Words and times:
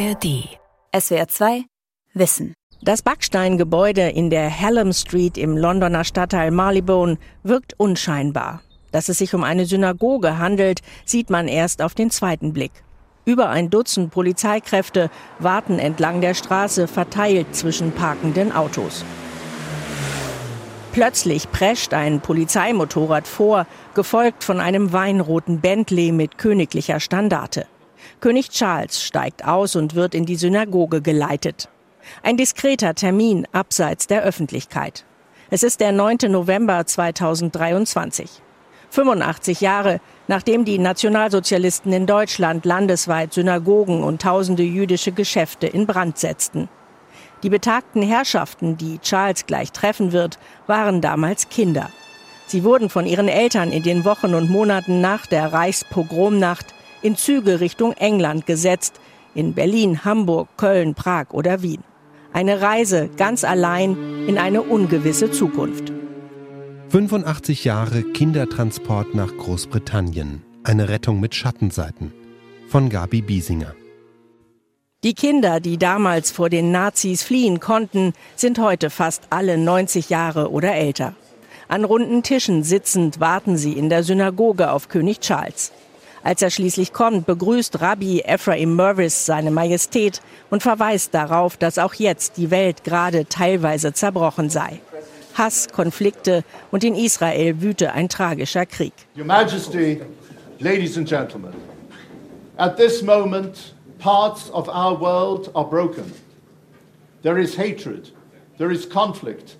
ARD. 0.00 0.48
SWR 0.98 1.28
2 1.28 1.64
Wissen. 2.14 2.54
Das 2.80 3.02
Backsteingebäude 3.02 4.08
in 4.08 4.30
der 4.30 4.60
Hallam 4.60 4.94
Street 4.94 5.36
im 5.36 5.58
Londoner 5.58 6.04
Stadtteil 6.04 6.50
Marylebone 6.52 7.18
wirkt 7.42 7.74
unscheinbar. 7.76 8.62
Dass 8.92 9.10
es 9.10 9.18
sich 9.18 9.34
um 9.34 9.44
eine 9.44 9.66
Synagoge 9.66 10.38
handelt, 10.38 10.80
sieht 11.04 11.28
man 11.28 11.48
erst 11.48 11.82
auf 11.82 11.94
den 11.94 12.10
zweiten 12.10 12.54
Blick. 12.54 12.72
Über 13.26 13.50
ein 13.50 13.68
Dutzend 13.68 14.10
Polizeikräfte 14.10 15.10
warten 15.38 15.78
entlang 15.78 16.22
der 16.22 16.32
Straße 16.32 16.88
verteilt 16.88 17.54
zwischen 17.54 17.92
parkenden 17.92 18.52
Autos. 18.52 19.04
Plötzlich 20.92 21.52
prescht 21.52 21.92
ein 21.92 22.20
Polizeimotorrad 22.20 23.28
vor, 23.28 23.66
gefolgt 23.94 24.44
von 24.44 24.60
einem 24.60 24.94
weinroten 24.94 25.60
Bentley 25.60 26.10
mit 26.10 26.38
königlicher 26.38 27.00
Standarte. 27.00 27.66
König 28.20 28.50
Charles 28.50 29.02
steigt 29.02 29.46
aus 29.46 29.76
und 29.76 29.94
wird 29.94 30.14
in 30.14 30.26
die 30.26 30.36
Synagoge 30.36 31.00
geleitet. 31.00 31.70
Ein 32.22 32.36
diskreter 32.36 32.94
Termin 32.94 33.46
abseits 33.52 34.06
der 34.06 34.22
Öffentlichkeit. 34.22 35.06
Es 35.48 35.62
ist 35.62 35.80
der 35.80 35.92
9. 35.92 36.18
November 36.28 36.84
2023. 36.84 38.42
85 38.90 39.60
Jahre, 39.62 40.00
nachdem 40.28 40.66
die 40.66 40.78
Nationalsozialisten 40.78 41.92
in 41.92 42.06
Deutschland 42.06 42.66
landesweit 42.66 43.32
Synagogen 43.32 44.02
und 44.02 44.20
tausende 44.20 44.64
jüdische 44.64 45.12
Geschäfte 45.12 45.66
in 45.66 45.86
Brand 45.86 46.18
setzten. 46.18 46.68
Die 47.42 47.48
betagten 47.48 48.02
Herrschaften, 48.02 48.76
die 48.76 48.98
Charles 48.98 49.46
gleich 49.46 49.72
treffen 49.72 50.12
wird, 50.12 50.38
waren 50.66 51.00
damals 51.00 51.48
Kinder. 51.48 51.88
Sie 52.46 52.64
wurden 52.64 52.90
von 52.90 53.06
ihren 53.06 53.28
Eltern 53.28 53.72
in 53.72 53.82
den 53.82 54.04
Wochen 54.04 54.34
und 54.34 54.50
Monaten 54.50 55.00
nach 55.00 55.24
der 55.24 55.52
Reichspogromnacht 55.52 56.74
in 57.02 57.16
Züge 57.16 57.60
Richtung 57.60 57.92
England 57.92 58.46
gesetzt, 58.46 59.00
in 59.34 59.54
Berlin, 59.54 60.04
Hamburg, 60.04 60.48
Köln, 60.56 60.94
Prag 60.94 61.30
oder 61.30 61.62
Wien. 61.62 61.82
Eine 62.32 62.60
Reise 62.60 63.10
ganz 63.16 63.44
allein 63.44 63.96
in 64.26 64.38
eine 64.38 64.62
ungewisse 64.62 65.30
Zukunft. 65.30 65.92
85 66.90 67.64
Jahre 67.64 68.02
Kindertransport 68.02 69.14
nach 69.14 69.36
Großbritannien. 69.36 70.42
Eine 70.64 70.88
Rettung 70.88 71.20
mit 71.20 71.34
Schattenseiten. 71.34 72.12
Von 72.68 72.88
Gabi 72.88 73.22
Biesinger. 73.22 73.74
Die 75.02 75.14
Kinder, 75.14 75.60
die 75.60 75.78
damals 75.78 76.30
vor 76.30 76.50
den 76.50 76.72
Nazis 76.72 77.22
fliehen 77.22 77.58
konnten, 77.58 78.12
sind 78.36 78.58
heute 78.58 78.90
fast 78.90 79.22
alle 79.30 79.56
90 79.56 80.10
Jahre 80.10 80.50
oder 80.50 80.74
älter. 80.74 81.14
An 81.68 81.84
runden 81.84 82.22
Tischen 82.22 82.64
sitzend 82.64 83.18
warten 83.18 83.56
sie 83.56 83.72
in 83.72 83.88
der 83.88 84.02
Synagoge 84.02 84.70
auf 84.70 84.88
König 84.88 85.20
Charles. 85.20 85.72
Als 86.22 86.42
er 86.42 86.50
schließlich 86.50 86.92
kommt, 86.92 87.26
begrüßt 87.26 87.80
Rabbi 87.80 88.20
Ephraim 88.20 88.76
Mervis 88.76 89.24
seine 89.24 89.50
Majestät 89.50 90.20
und 90.50 90.62
verweist 90.62 91.14
darauf, 91.14 91.56
dass 91.56 91.78
auch 91.78 91.94
jetzt 91.94 92.36
die 92.36 92.50
Welt 92.50 92.84
gerade 92.84 93.26
teilweise 93.26 93.92
zerbrochen 93.94 94.50
sei. 94.50 94.80
Hass, 95.34 95.68
Konflikte 95.68 96.44
und 96.70 96.84
in 96.84 96.94
Israel 96.94 97.62
wüte 97.62 97.92
ein 97.92 98.08
tragischer 98.08 98.66
Krieg. 98.66 98.92
Your 99.16 99.24
Majesty, 99.24 100.02
ladies 100.58 100.98
and 100.98 101.08
gentlemen, 101.08 101.54
at 102.58 102.76
this 102.76 103.02
moment 103.02 103.74
parts 103.98 104.50
of 104.50 104.68
our 104.68 104.94
world 104.94 105.50
are 105.54 105.64
broken. 105.64 106.12
There 107.22 107.38
is 107.38 107.56
hatred, 107.56 108.10
there 108.58 108.70
is 108.70 108.86
conflict, 108.86 109.56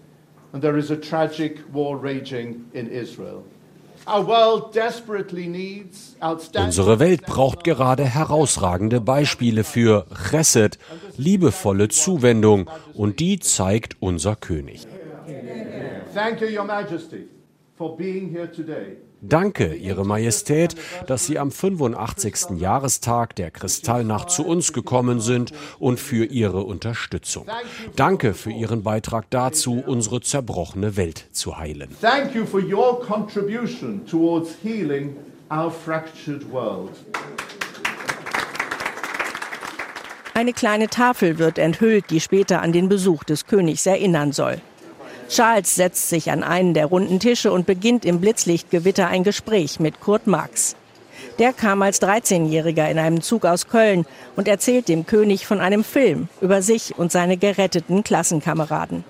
and 0.53 0.63
there 0.63 0.77
is 0.77 0.91
a 0.91 0.97
tragic 0.97 1.59
war 1.73 1.97
raging 1.97 2.67
in 2.75 2.89
Israel. 2.89 3.45
Unsere 6.57 6.99
Welt 6.99 7.23
braucht 7.27 7.65
gerade 7.65 8.05
herausragende 8.05 9.01
Beispiele 9.01 9.65
für 9.65 10.07
Chesed, 10.31 10.79
liebevolle 11.17 11.89
Zuwendung, 11.89 12.71
und 12.95 13.21
die 13.21 13.39
zeigt 13.39 13.97
unser 14.01 14.37
König. 14.37 14.87
Thank 16.15 16.41
you, 16.41 16.49
Your 16.49 16.65
Majesty, 16.65 17.29
for 17.77 17.97
being 17.97 18.31
here 18.31 18.51
today. 18.51 18.97
Danke, 19.23 19.75
Ihre 19.75 20.07
Majestät, 20.07 20.75
dass 21.07 21.27
Sie 21.27 21.39
am 21.39 21.51
85. 21.51 22.59
Jahrestag 22.59 23.37
der 23.37 23.51
Kristallnacht 23.51 24.31
zu 24.31 24.47
uns 24.47 24.73
gekommen 24.73 25.21
sind 25.21 25.53
und 25.79 26.01
für 26.01 26.25
Ihre 26.25 26.63
Unterstützung. 26.63 27.47
Danke 27.97 28.33
für 28.33 28.51
Ihren 28.51 28.83
Beitrag 28.83 29.29
dazu, 29.31 29.83
unsere 29.87 30.21
zerbrochene 30.21 30.97
Welt 30.97 31.27
zu 31.33 31.59
heilen. 31.59 31.91
Thank 32.01 32.35
you 32.35 32.47
for 32.47 32.61
your 32.61 33.01
contribution 33.01 34.07
towards 34.07 34.51
healing 34.63 35.17
our 35.51 35.71
fractured 35.71 36.51
world. 36.51 36.93
Eine 40.33 40.55
kleine 40.55 40.89
Tafel 40.89 41.39
wird 41.39 41.59
enthüllt, 41.59 42.09
die 42.09 42.21
später 42.21 42.63
an 42.63 42.73
den 42.73 42.89
Besuch 42.89 43.25
des 43.25 43.47
Königs 43.47 43.85
erinnern 43.85 44.33
soll. 44.33 44.63
Charles 45.31 45.77
setzt 45.77 46.09
sich 46.09 46.33
an 46.33 46.43
einen 46.43 46.75
der 46.75 46.87
runden 46.87 47.21
Tische 47.21 47.53
und 47.53 47.65
beginnt 47.65 48.05
im 48.05 48.21
Blitzlichtgewitter 48.21 49.07
ein 49.07 49.23
Gespräch 49.23 49.79
mit 49.79 50.01
Kurt 50.01 50.27
Marx. 50.27 50.75
Der 51.39 51.53
kam 51.53 51.83
als 51.83 52.03
13-Jähriger 52.03 52.91
in 52.91 52.99
einem 52.99 53.23
Zug 53.23 53.45
aus 53.45 53.69
Köln 53.69 54.07
und 54.35 54.49
erzählt 54.49 54.89
dem 54.89 55.07
König 55.07 55.47
von 55.47 55.61
einem 55.61 55.85
Film 55.85 56.29
über 56.41 56.63
sich 56.63 56.99
und 56.99 57.13
seine 57.13 57.37
geretteten 57.37 58.03
Klassenkameraden. 58.03 59.05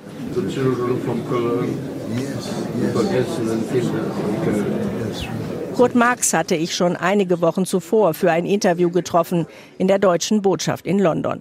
Kurt 5.74 5.94
Marx 5.94 6.34
hatte 6.34 6.54
ich 6.54 6.74
schon 6.74 6.96
einige 6.96 7.40
Wochen 7.40 7.64
zuvor 7.64 8.12
für 8.12 8.30
ein 8.30 8.44
Interview 8.44 8.90
getroffen 8.90 9.46
in 9.78 9.88
der 9.88 9.98
deutschen 9.98 10.42
Botschaft 10.42 10.86
in 10.86 10.98
London. 10.98 11.40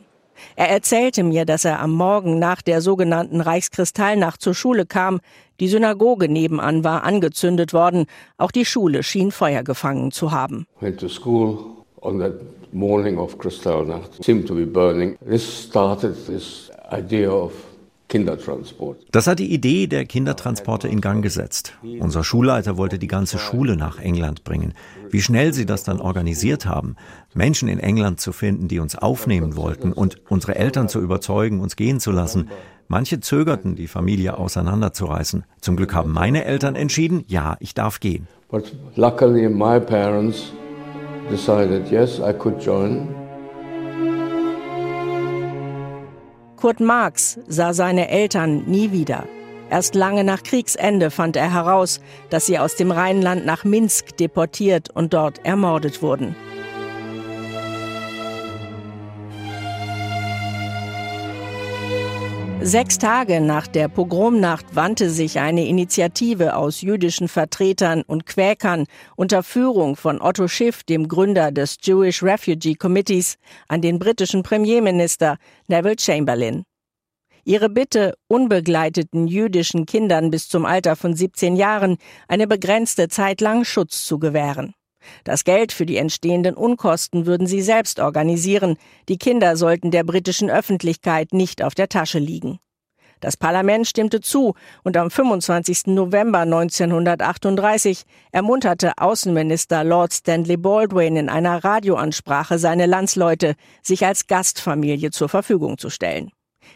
Er 0.55 0.69
erzählte 0.69 1.23
mir, 1.23 1.45
dass 1.45 1.65
er 1.65 1.79
am 1.79 1.91
Morgen 1.91 2.39
nach 2.39 2.61
der 2.61 2.81
sogenannten 2.81 3.41
Reichskristallnacht 3.41 4.41
zur 4.41 4.53
Schule 4.53 4.85
kam. 4.85 5.19
Die 5.59 5.67
Synagoge 5.67 6.29
nebenan 6.29 6.83
war 6.83 7.03
angezündet 7.03 7.73
worden. 7.73 8.05
Auch 8.37 8.51
die 8.51 8.65
Schule 8.65 9.03
schien 9.03 9.31
Feuer 9.31 9.63
gefangen 9.63 10.11
zu 10.11 10.31
haben. 10.31 10.65
Went 10.79 10.99
to 10.99 11.09
school 11.09 11.57
on 12.01 12.19
that 12.19 12.33
morning 12.71 13.17
of 13.17 13.37
Kristallnacht. 13.37 14.23
Seemed 14.23 14.47
to 14.47 14.55
be 14.55 14.65
burning. 14.65 15.17
This 15.27 15.67
started 15.67 16.15
this 16.27 16.71
idea 16.91 17.29
of 17.29 17.51
Kindertransport. 18.09 19.05
Das 19.11 19.27
hat 19.27 19.39
die 19.39 19.53
Idee 19.53 19.87
der 19.87 20.05
Kindertransporte 20.05 20.87
in 20.87 20.99
Gang 20.99 21.23
gesetzt. 21.23 21.73
Unser 21.99 22.23
Schulleiter 22.23 22.75
wollte 22.75 22.99
die 22.99 23.07
ganze 23.07 23.37
Schule 23.37 23.77
nach 23.77 23.99
England 23.99 24.43
bringen. 24.43 24.73
Wie 25.09 25.21
schnell 25.21 25.53
sie 25.53 25.65
das 25.65 25.83
dann 25.83 26.01
organisiert 26.01 26.65
haben, 26.65 26.95
Menschen 27.33 27.69
in 27.69 27.79
England 27.79 28.19
zu 28.19 28.31
finden, 28.31 28.67
die 28.67 28.79
uns 28.79 28.95
aufnehmen 28.95 29.55
wollten 29.55 29.93
und 29.93 30.17
unsere 30.29 30.55
Eltern 30.55 30.89
zu 30.89 30.99
überzeugen, 30.99 31.61
uns 31.61 31.75
gehen 31.75 31.99
zu 31.99 32.11
lassen. 32.11 32.49
Manche 32.87 33.19
zögerten, 33.19 33.75
die 33.75 33.87
Familie 33.87 34.37
auseinanderzureißen. 34.37 35.43
Zum 35.61 35.75
Glück 35.75 35.93
haben 35.93 36.11
meine 36.11 36.45
Eltern 36.45 36.75
entschieden, 36.75 37.23
ja, 37.27 37.55
ich 37.59 37.75
darf 37.75 37.99
gehen. 37.99 38.27
But 38.49 38.75
luckily 38.95 39.47
my 39.47 39.79
parents 39.79 40.51
decided 41.29 41.91
yes, 41.91 42.19
I 42.19 42.33
could 42.33 42.59
join. 42.59 43.07
Kurt 46.59 46.81
Marx 46.81 47.39
sah 47.47 47.73
seine 47.73 48.09
Eltern 48.09 48.65
nie 48.65 48.91
wieder. 48.91 49.23
Erst 49.69 49.95
lange 49.95 50.25
nach 50.25 50.43
Kriegsende 50.43 51.09
fand 51.09 51.37
er 51.37 51.53
heraus, 51.53 52.01
dass 52.29 52.47
sie 52.47 52.59
aus 52.59 52.75
dem 52.75 52.91
Rheinland 52.91 53.45
nach 53.45 53.63
Minsk 53.63 54.17
deportiert 54.17 54.89
und 54.89 55.13
dort 55.13 55.45
ermordet 55.45 56.01
wurden. 56.01 56.35
Sechs 62.61 62.97
Tage 62.97 63.39
nach 63.39 63.67
der 63.67 63.87
Pogromnacht 63.87 64.75
wandte 64.75 65.09
sich 65.09 65.39
eine 65.39 65.65
Initiative 65.65 66.57
aus 66.57 66.81
jüdischen 66.81 67.29
Vertretern 67.29 68.01
und 68.01 68.25
Quäkern 68.25 68.85
unter 69.15 69.43
Führung 69.43 69.95
von 69.95 70.21
Otto 70.21 70.49
Schiff, 70.49 70.83
dem 70.83 71.07
Gründer 71.07 71.53
des 71.53 71.77
Jewish 71.81 72.21
Refugee 72.21 72.75
Committees, 72.75 73.37
an 73.69 73.81
den 73.81 73.97
britischen 73.97 74.43
Premierminister 74.43 75.37
Neville 75.67 75.95
Chamberlain. 75.97 76.63
Ihre 77.45 77.69
Bitte, 77.69 78.15
unbegleiteten 78.27 79.27
jüdischen 79.27 79.85
Kindern 79.85 80.29
bis 80.29 80.49
zum 80.49 80.65
Alter 80.65 80.97
von 80.97 81.15
17 81.15 81.55
Jahren 81.55 81.97
eine 82.27 82.45
begrenzte 82.45 83.07
Zeit 83.07 83.39
lang 83.39 83.63
Schutz 83.63 84.05
zu 84.05 84.19
gewähren. 84.19 84.73
Das 85.23 85.43
Geld 85.43 85.71
für 85.71 85.85
die 85.85 85.97
entstehenden 85.97 86.55
Unkosten 86.55 87.25
würden 87.25 87.47
sie 87.47 87.61
selbst 87.61 87.99
organisieren. 87.99 88.77
Die 89.07 89.17
Kinder 89.17 89.55
sollten 89.55 89.91
der 89.91 90.03
britischen 90.03 90.49
Öffentlichkeit 90.49 91.33
nicht 91.33 91.63
auf 91.63 91.75
der 91.75 91.89
Tasche 91.89 92.19
liegen. 92.19 92.59
Das 93.19 93.35
Parlament 93.35 93.85
stimmte 93.85 94.21
zu 94.21 94.53
und 94.83 94.95
am 94.95 95.11
25. 95.11 95.87
November 95.87 96.39
1938 96.39 98.03
ermunterte 98.31 98.93
Außenminister 98.97 99.83
Lord 99.83 100.13
Stanley 100.13 100.55
Baldwin 100.55 101.17
in 101.17 101.29
einer 101.29 101.61
Radioansprache 101.63 102.57
seine 102.57 102.85
Landsleute, 102.85 103.55
sich 103.83 104.05
als 104.05 104.27
Gastfamilie 104.27 105.11
zur 105.11 105.27
Verfügung 105.27 105.77
zu 105.77 105.89
stellen. 105.89 106.31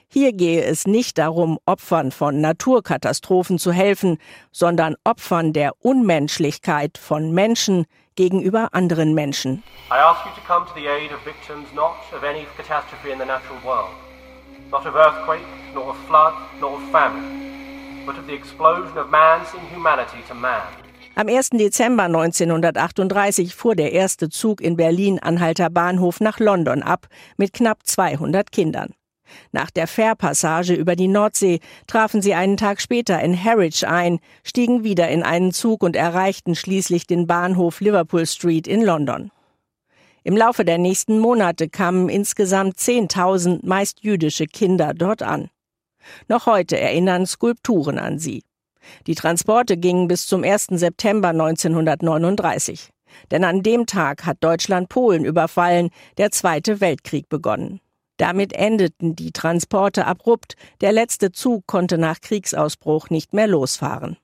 Hier 0.09 0.33
gehe 0.33 0.63
es 0.63 0.85
nicht 0.85 1.17
darum, 1.17 1.59
Opfern 1.65 2.11
von 2.11 2.41
Naturkatastrophen 2.41 3.57
zu 3.57 3.71
helfen, 3.71 4.17
sondern 4.51 4.95
Opfern 5.03 5.53
der 5.53 5.71
Unmenschlichkeit 5.79 6.97
von 6.97 7.31
Menschen, 7.31 7.85
gegenüber 8.15 8.69
anderen 8.71 9.13
Menschen. 9.13 9.63
I 9.89 9.98
ask 9.98 10.25
you 10.25 10.31
to 10.31 10.42
come 10.48 10.65
to 10.65 10.74
the 10.74 10.88
aid 10.88 11.12
of 11.12 11.24
victims 11.24 11.68
not 11.74 11.95
of 12.15 12.24
any 12.24 12.45
catastrophe 12.57 13.12
in 13.12 13.19
the 13.19 13.25
natural 13.25 13.60
world, 13.63 13.92
not 14.71 14.86
of 14.86 14.95
earthquake, 14.95 15.45
nor 15.74 15.89
of 15.89 15.98
flood, 16.07 16.33
nor 16.60 16.75
of 16.75 16.81
famine, 16.92 18.06
but 18.06 18.18
of 18.18 18.25
the 18.27 18.33
explosion 18.33 18.98
of 18.98 19.10
man's 19.10 19.54
inhumanity 19.54 20.24
to 20.27 20.33
man. 20.33 20.63
Am 21.15 21.27
1. 21.27 21.60
Dezember 21.60 22.06
1938 22.06 23.54
fuhr 23.54 23.75
der 23.75 23.92
erste 23.92 24.30
Zug 24.30 24.62
in 24.62 24.75
Berlin-Anhalter 24.75 25.69
Bahnhof 25.69 26.19
nach 26.19 26.39
London 26.39 26.81
ab 26.81 27.07
mit 27.38 27.54
knapp 27.54 27.86
200 27.86 28.51
Kindern. 28.51 28.95
Nach 29.51 29.71
der 29.71 29.88
Fährpassage 29.88 30.74
über 30.74 30.95
die 30.95 31.07
Nordsee 31.07 31.59
trafen 31.88 32.21
sie 32.21 32.33
einen 32.33 32.57
Tag 32.57 32.81
später 32.81 33.21
in 33.21 33.41
Harwich 33.41 33.88
ein, 33.88 34.19
stiegen 34.44 34.83
wieder 34.83 35.09
in 35.09 35.24
einen 35.24 35.51
Zug 35.51 35.83
und 35.83 35.95
erreichten 35.95 36.56
schließlich 36.56 37.07
den 37.07 37.27
Bahnhof 37.27 37.80
Liverpool 37.81 38.25
Street 38.25 38.68
in 38.68 38.81
London. 38.81 39.31
Im 40.24 40.38
Laufe 40.38 40.63
der 40.63 40.77
nächsten 40.77 41.19
Monate 41.19 41.68
kamen 41.68 42.07
insgesamt 42.07 42.77
10.000 42.77 43.59
meist 43.65 44.03
jüdische 44.03 44.45
Kinder 44.45 44.94
dort 44.94 45.21
an. 45.21 45.50
Noch 46.27 46.45
heute 46.45 46.80
erinnern 46.80 47.25
Skulpturen 47.25 48.00
an 48.00 48.19
sie. 48.19 48.44
Die 49.07 49.15
Transporte 49.15 49.77
gingen 49.77 50.07
bis 50.07 50.27
zum 50.27 50.44
1. 50.44 50.68
September 50.71 51.30
1939. 51.30 52.89
Denn 53.31 53.44
an 53.44 53.63
dem 53.63 53.85
Tag 53.85 54.25
hat 54.25 54.38
Deutschland 54.41 54.89
Polen 54.89 55.25
überfallen, 55.25 55.89
der 56.18 56.31
Zweite 56.31 56.81
Weltkrieg 56.81 57.30
begonnen. 57.30 57.80
Damit 58.18 58.54
endeten 58.54 59.15
die 59.15 59.31
Transporte 59.31 60.06
abrupt, 60.06 60.56
der 60.81 60.92
letzte 60.92 61.31
Zug 61.31 61.65
konnte 61.65 61.98
nach 61.98 62.21
Kriegsausbruch 62.21 63.10
nicht 63.10 63.33
mehr 63.33 63.48
losfahren. 63.48 64.18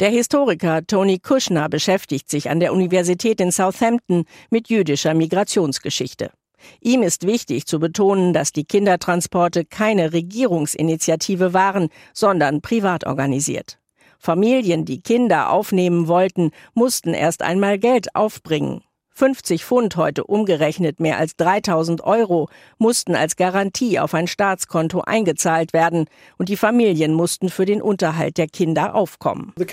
Der 0.00 0.08
Historiker 0.08 0.86
Tony 0.86 1.18
Kushner 1.18 1.68
beschäftigt 1.68 2.30
sich 2.30 2.50
an 2.50 2.60
der 2.60 2.72
Universität 2.72 3.40
in 3.40 3.52
Southampton 3.52 4.24
mit 4.50 4.68
jüdischer 4.68 5.14
Migrationsgeschichte. 5.14 6.30
Ihm 6.80 7.02
ist 7.02 7.26
wichtig 7.26 7.66
zu 7.66 7.78
betonen, 7.78 8.32
dass 8.32 8.52
die 8.52 8.64
Kindertransporte 8.64 9.64
keine 9.64 10.12
Regierungsinitiative 10.12 11.54
waren, 11.54 11.88
sondern 12.12 12.60
privat 12.60 13.06
organisiert. 13.06 13.78
Familien, 14.18 14.84
die 14.84 15.00
Kinder 15.00 15.50
aufnehmen 15.50 16.08
wollten, 16.08 16.50
mussten 16.74 17.14
erst 17.14 17.42
einmal 17.42 17.78
Geld 17.78 18.16
aufbringen. 18.16 18.82
50 19.18 19.64
Pfund 19.64 19.96
heute 19.96 20.22
umgerechnet 20.22 21.00
mehr 21.00 21.18
als 21.18 21.34
3000 21.34 22.02
Euro 22.04 22.48
mussten 22.78 23.16
als 23.16 23.34
Garantie 23.34 23.98
auf 23.98 24.14
ein 24.14 24.28
Staatskonto 24.28 25.00
eingezahlt 25.00 25.72
werden 25.72 26.06
und 26.36 26.48
die 26.48 26.56
Familien 26.56 27.14
mussten 27.14 27.48
für 27.48 27.64
den 27.64 27.82
Unterhalt 27.82 28.38
der 28.38 28.46
Kinder 28.46 28.94
aufkommen. 28.94 29.52
Die 29.56 29.64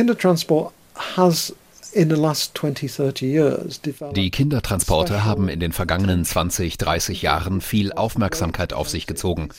Kindertransporte 4.31 5.23
haben 5.23 5.47
in 5.47 5.59
den 5.59 5.71
vergangenen 5.73 6.25
20, 6.25 6.77
30 6.79 7.21
Jahren 7.21 7.61
viel 7.61 7.93
Aufmerksamkeit 7.93 8.73
auf 8.73 8.89
sich 8.89 9.05
gezogen. 9.05 9.49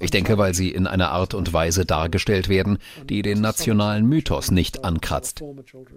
Ich 0.00 0.10
denke, 0.10 0.38
weil 0.38 0.54
sie 0.54 0.70
in 0.70 0.86
einer 0.86 1.10
Art 1.10 1.34
und 1.34 1.52
Weise 1.52 1.84
dargestellt 1.84 2.48
werden, 2.48 2.78
die 3.04 3.20
den 3.20 3.42
nationalen 3.42 4.06
Mythos 4.06 4.50
nicht 4.50 4.82
ankratzt. 4.82 5.44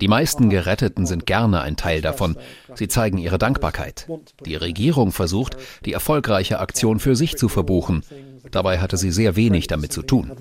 Die 0.02 0.10
meisten 0.10 0.50
Geretteten 0.50 1.06
sind 1.06 1.26
gerne 1.26 1.62
ein 1.62 1.78
Teil 1.78 2.02
davon. 2.02 2.38
Sie 2.76 2.90
zeigen 2.90 3.18
ihre 3.18 3.38
Dankbarkeit. 3.38 4.08
Die 4.46 4.56
Regierung 4.56 5.14
versucht, 5.14 5.56
die 5.86 5.94
erfolgreiche 5.94 6.60
Aktion 6.60 7.00
für 7.00 7.16
sich 7.16 7.38
zu 7.38 7.48
verbuchen. 7.48 8.04
Dabei 8.52 8.80
hatte 8.80 8.98
sie 8.98 9.12
sehr 9.12 9.38
wenig 9.38 9.68
damit 9.68 9.94
zu 9.94 10.02
tun. 10.02 10.32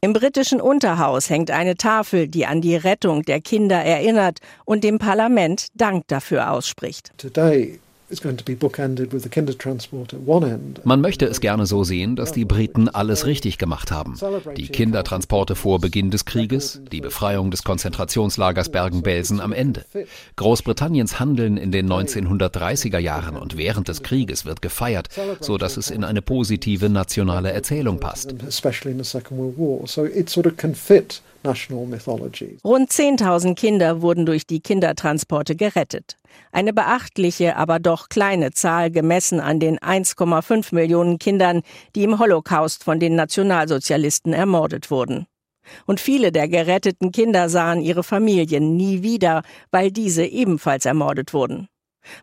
Im 0.00 0.12
britischen 0.12 0.60
Unterhaus 0.60 1.30
hängt 1.30 1.52
eine 1.52 1.76
Tafel, 1.76 2.26
die 2.26 2.46
an 2.46 2.60
die 2.60 2.74
Rettung 2.74 3.22
der 3.22 3.40
Kinder 3.40 3.78
erinnert 3.78 4.38
und 4.64 4.82
dem 4.82 4.98
Parlament 4.98 5.68
Dank 5.74 6.08
dafür 6.08 6.50
ausspricht. 6.50 7.12
Man 10.84 11.00
möchte 11.00 11.26
es 11.26 11.40
gerne 11.40 11.66
so 11.66 11.82
sehen, 11.82 12.16
dass 12.16 12.32
die 12.32 12.44
Briten 12.44 12.88
alles 12.88 13.26
richtig 13.26 13.58
gemacht 13.58 13.90
haben. 13.90 14.18
Die 14.56 14.68
Kindertransporte 14.68 15.54
vor 15.54 15.80
Beginn 15.80 16.10
des 16.10 16.24
Krieges, 16.24 16.80
die 16.92 17.00
Befreiung 17.00 17.50
des 17.50 17.64
Konzentrationslagers 17.64 18.70
Bergen-Belsen 18.70 19.40
am 19.40 19.52
Ende. 19.52 19.84
Großbritanniens 20.36 21.18
Handeln 21.18 21.56
in 21.56 21.72
den 21.72 21.90
1930er 21.90 22.98
Jahren 22.98 23.36
und 23.36 23.56
während 23.56 23.88
des 23.88 24.02
Krieges 24.02 24.44
wird 24.44 24.62
gefeiert, 24.62 25.08
so 25.40 25.56
dass 25.56 25.76
es 25.76 25.90
in 25.90 26.04
eine 26.04 26.22
positive 26.22 26.88
nationale 26.88 27.52
Erzählung 27.52 27.98
passt. 27.98 28.34
Rund 32.64 32.90
10.000 32.90 33.54
Kinder 33.54 34.02
wurden 34.02 34.26
durch 34.26 34.46
die 34.46 34.60
Kindertransporte 34.60 35.56
gerettet. 35.56 36.16
Eine 36.52 36.72
beachtliche, 36.72 37.56
aber 37.56 37.78
doch 37.78 38.08
kleine 38.08 38.52
Zahl 38.52 38.90
gemessen 38.90 39.40
an 39.40 39.60
den 39.60 39.78
1,5 39.78 40.74
Millionen 40.74 41.18
Kindern, 41.18 41.62
die 41.94 42.04
im 42.04 42.18
Holocaust 42.18 42.84
von 42.84 43.00
den 43.00 43.16
Nationalsozialisten 43.16 44.32
ermordet 44.32 44.90
wurden. 44.90 45.26
Und 45.86 46.00
viele 46.00 46.32
der 46.32 46.48
geretteten 46.48 47.12
Kinder 47.12 47.48
sahen 47.48 47.82
ihre 47.82 48.02
Familien 48.02 48.76
nie 48.76 49.02
wieder, 49.02 49.42
weil 49.70 49.90
diese 49.90 50.24
ebenfalls 50.24 50.86
ermordet 50.86 51.32
wurden. 51.32 51.68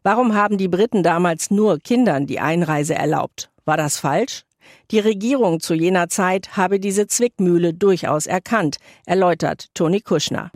Warum 0.04 0.36
haben 0.36 0.58
die 0.58 0.68
Briten 0.68 1.04
damals 1.04 1.52
nur 1.52 1.80
Kindern 1.80 2.28
die 2.28 2.40
Einreise 2.40 2.96
erlaubt? 2.96 3.50
War 3.66 3.78
das 3.78 3.98
falsch? 3.98 4.44
Die 4.92 5.00
Regierung 5.00 5.60
zu 5.60 5.74
jener 5.74 6.10
Zeit 6.10 6.58
habe 6.58 6.80
diese 6.80 7.08
Zwickmühle 7.08 7.74
durchaus 7.74 8.26
erkannt, 8.26 8.78
erläutert 9.06 9.68
Tony 9.74 10.02
Kushner. 10.02 10.52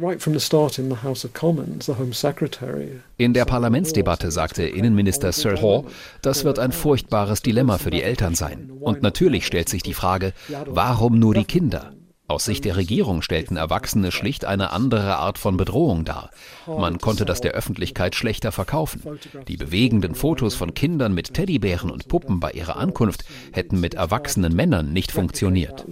In 3.18 3.34
der 3.34 3.46
Parlamentsdebatte 3.46 4.32
sagte 4.32 4.64
Innenminister 4.64 5.32
Sir 5.32 5.62
Hall, 5.62 5.84
das 6.22 6.44
wird 6.44 6.60
ein 6.60 6.72
furchtbares 6.72 7.42
Dilemma 7.42 7.78
für 7.78 7.92
die 7.92 8.04
Eltern 8.04 8.36
sein. 8.36 8.72
Und 8.80 9.02
natürlich 9.02 9.46
stellt 9.46 9.70
sich 9.70 9.84
die 9.84 9.94
Frage, 9.94 10.34
warum 10.66 11.20
nur 11.20 11.34
die 11.34 11.46
Kinder? 11.46 11.94
Aus 12.28 12.46
Sicht 12.46 12.64
der 12.64 12.78
Regierung 12.78 13.22
stellten 13.22 13.58
Erwachsene 13.58 14.12
schlicht 14.12 14.46
eine 14.46 14.72
andere 14.72 15.18
Art 15.18 15.38
von 15.38 15.58
Bedrohung 15.58 16.06
dar. 16.06 16.30
Man 16.66 17.00
konnte 17.00 17.26
das 17.26 17.42
der 17.42 17.52
Öffentlichkeit 17.52 18.16
schlechter 18.16 18.54
verkaufen. 18.54 19.02
Die 19.50 19.58
bewegenden 19.58 20.16
Fotos 20.16 20.56
von 20.56 20.74
Kindern 20.74 21.14
mit 21.14 21.34
Teddybären 21.34 21.92
und 21.92 22.08
Puppen 22.08 22.40
bei 22.40 22.52
ihrer 22.52 22.78
Ankunft 22.78 23.26
hätten 23.52 23.80
mit 23.82 23.96
erwachsenen 23.96 24.56
Männern 24.56 24.94
nicht 24.94 25.12
funktioniert. 25.12 25.86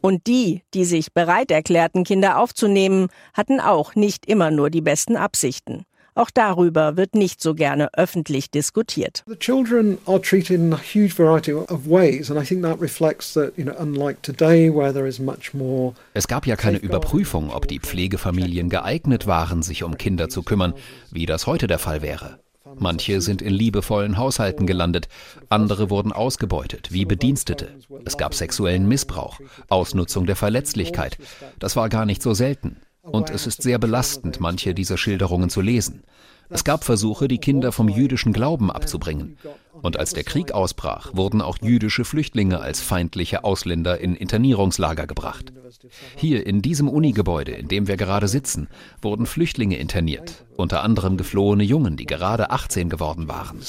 Und 0.00 0.26
die, 0.26 0.62
die 0.74 0.84
sich 0.84 1.12
bereit 1.12 1.50
erklärten, 1.50 2.04
Kinder 2.04 2.38
aufzunehmen, 2.38 3.08
hatten 3.34 3.60
auch 3.60 3.94
nicht 3.94 4.26
immer 4.26 4.50
nur 4.50 4.70
die 4.70 4.80
besten 4.80 5.16
Absichten. 5.16 5.84
Auch 6.14 6.30
darüber 6.30 6.96
wird 6.96 7.14
nicht 7.14 7.42
so 7.42 7.54
gerne 7.54 7.88
öffentlich 7.94 8.50
diskutiert. 8.50 9.22
The 9.26 9.36
children 9.36 9.98
are 10.06 10.20
treated 10.20 10.50
in 10.50 10.72
a 10.72 10.78
huge 10.78 11.16
variety 11.16 11.52
of 11.52 11.86
ways 11.86 12.30
and 12.30 12.40
I 12.40 12.44
think 12.44 12.62
that 12.62 12.80
reflects 12.80 13.34
that, 13.34 13.52
you 13.56 13.64
know, 13.64 13.74
unlike 13.80 14.22
today 14.22 14.74
where 14.74 14.92
there 14.92 15.06
is 15.06 15.18
much 15.18 15.54
more 15.54 15.94
Es 16.14 16.28
gab 16.28 16.46
ja 16.46 16.56
keine 16.56 16.78
Überprüfung, 16.78 17.50
ob 17.50 17.68
die 17.68 17.80
Pflegefamilien 17.80 18.68
geeignet 18.68 19.26
waren, 19.26 19.62
sich 19.62 19.84
um 19.84 19.96
Kinder 19.96 20.28
zu 20.28 20.42
kümmern, 20.42 20.74
wie 21.10 21.26
das 21.26 21.46
heute 21.46 21.66
der 21.66 21.78
Fall 21.78 22.02
wäre. 22.02 22.38
Manche 22.78 23.20
sind 23.20 23.42
in 23.42 23.52
liebevollen 23.52 24.16
Haushalten 24.16 24.66
gelandet, 24.66 25.08
andere 25.48 25.90
wurden 25.90 26.12
ausgebeutet, 26.12 26.92
wie 26.92 27.04
Bedienstete. 27.04 27.68
Es 28.04 28.16
gab 28.16 28.34
sexuellen 28.34 28.86
Missbrauch, 28.86 29.40
Ausnutzung 29.68 30.26
der 30.26 30.36
Verletzlichkeit. 30.36 31.18
Das 31.58 31.76
war 31.76 31.88
gar 31.88 32.06
nicht 32.06 32.22
so 32.22 32.34
selten. 32.34 32.76
Und 33.12 33.30
es 33.30 33.46
ist 33.46 33.62
sehr 33.62 33.78
belastend, 33.78 34.40
manche 34.40 34.74
dieser 34.74 34.98
Schilderungen 34.98 35.50
zu 35.50 35.60
lesen. 35.60 36.02
Es 36.52 36.64
gab 36.64 36.82
Versuche, 36.82 37.28
die 37.28 37.38
Kinder 37.38 37.70
vom 37.70 37.88
jüdischen 37.88 38.32
Glauben 38.32 38.72
abzubringen. 38.72 39.38
Und 39.82 39.96
als 39.96 40.12
der 40.14 40.24
Krieg 40.24 40.50
ausbrach, 40.50 41.14
wurden 41.14 41.40
auch 41.40 41.58
jüdische 41.62 42.04
Flüchtlinge 42.04 42.60
als 42.60 42.80
feindliche 42.80 43.44
Ausländer 43.44 43.98
in 43.98 44.16
Internierungslager 44.16 45.06
gebracht. 45.06 45.52
Hier 46.16 46.44
in 46.44 46.60
diesem 46.60 46.88
Unigebäude, 46.88 47.52
in 47.52 47.68
dem 47.68 47.86
wir 47.86 47.96
gerade 47.96 48.26
sitzen, 48.26 48.66
wurden 49.00 49.26
Flüchtlinge 49.26 49.76
interniert, 49.78 50.44
unter 50.56 50.82
anderem 50.82 51.16
geflohene 51.16 51.62
Jungen, 51.62 51.96
die 51.96 52.06
gerade 52.06 52.50
18 52.50 52.90
geworden 52.90 53.28
waren. 53.28 53.60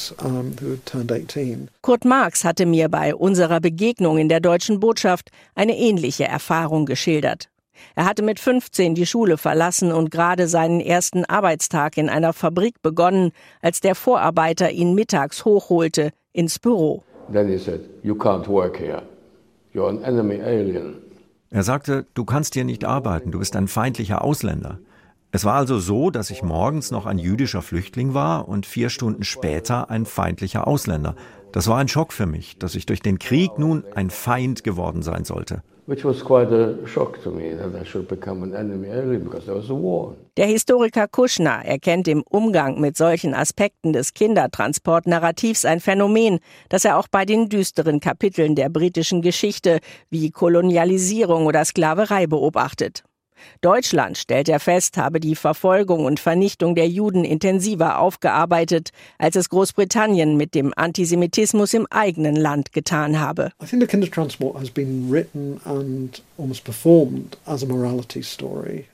Kurt 1.81 2.05
Marx 2.05 2.43
hatte 2.43 2.65
mir 2.65 2.89
bei 2.89 3.13
unserer 3.13 3.59
Begegnung 3.61 4.17
in 4.17 4.27
der 4.27 4.39
deutschen 4.39 4.79
Botschaft 4.79 5.29
eine 5.53 5.77
ähnliche 5.77 6.25
Erfahrung 6.25 6.87
geschildert. 6.87 7.50
Er 7.95 8.05
hatte 8.05 8.23
mit 8.23 8.39
15 8.39 8.95
die 8.95 9.05
Schule 9.05 9.37
verlassen 9.37 9.91
und 9.91 10.11
gerade 10.11 10.47
seinen 10.47 10.79
ersten 10.79 11.25
Arbeitstag 11.25 11.97
in 11.97 12.09
einer 12.09 12.33
Fabrik 12.33 12.81
begonnen, 12.81 13.31
als 13.61 13.79
der 13.79 13.95
Vorarbeiter 13.95 14.71
ihn 14.71 14.95
mittags 14.95 15.45
hochholte 15.45 16.11
ins 16.33 16.59
Büro. 16.59 17.03
Er 21.49 21.63
sagte, 21.63 22.05
du 22.13 22.25
kannst 22.25 22.53
hier 22.53 22.63
nicht 22.63 22.85
arbeiten, 22.85 23.31
du 23.31 23.39
bist 23.39 23.55
ein 23.55 23.67
feindlicher 23.67 24.23
Ausländer. 24.23 24.79
Es 25.33 25.45
war 25.45 25.55
also 25.55 25.79
so, 25.79 26.09
dass 26.09 26.29
ich 26.29 26.43
morgens 26.43 26.91
noch 26.91 27.05
ein 27.05 27.17
jüdischer 27.17 27.61
Flüchtling 27.61 28.13
war 28.13 28.49
und 28.49 28.65
vier 28.65 28.89
Stunden 28.89 29.23
später 29.23 29.89
ein 29.89 30.05
feindlicher 30.05 30.67
Ausländer. 30.67 31.15
Das 31.53 31.67
war 31.67 31.77
ein 31.77 31.87
Schock 31.87 32.11
für 32.11 32.25
mich, 32.25 32.57
dass 32.57 32.75
ich 32.75 32.85
durch 32.85 33.01
den 33.01 33.17
Krieg 33.17 33.57
nun 33.57 33.85
ein 33.95 34.09
Feind 34.09 34.65
geworden 34.65 35.03
sein 35.03 35.23
sollte. 35.23 35.63
Der 40.37 40.45
Historiker 40.45 41.07
Kuschner 41.07 41.65
erkennt 41.65 42.07
im 42.07 42.23
Umgang 42.29 42.79
mit 42.79 42.95
solchen 42.95 43.33
Aspekten 43.33 43.91
des 43.91 44.13
Kindertransportnarrativs 44.13 45.65
ein 45.65 45.79
Phänomen, 45.79 46.39
das 46.69 46.85
er 46.85 46.97
auch 46.97 47.07
bei 47.07 47.25
den 47.25 47.49
düsteren 47.49 47.99
Kapiteln 47.99 48.55
der 48.55 48.69
britischen 48.69 49.23
Geschichte 49.23 49.79
wie 50.11 50.29
Kolonialisierung 50.29 51.47
oder 51.47 51.65
Sklaverei 51.65 52.27
beobachtet. 52.27 53.03
Deutschland, 53.61 54.17
stellt 54.17 54.49
er 54.49 54.59
fest, 54.59 54.97
habe 54.97 55.19
die 55.19 55.35
Verfolgung 55.35 56.05
und 56.05 56.19
Vernichtung 56.19 56.75
der 56.75 56.87
Juden 56.87 57.23
intensiver 57.23 57.99
aufgearbeitet, 57.99 58.89
als 59.17 59.35
es 59.35 59.49
Großbritannien 59.49 60.37
mit 60.37 60.55
dem 60.55 60.73
Antisemitismus 60.75 61.73
im 61.73 61.87
eigenen 61.89 62.35
Land 62.35 62.71
getan 62.71 63.19
habe. 63.19 63.51
I 63.61 63.65
think 63.65 63.81
the 63.81 63.87
Kindertransport 63.87 64.59
has 64.59 64.69
been 64.69 65.09
written 65.11 65.59
and 65.65 66.21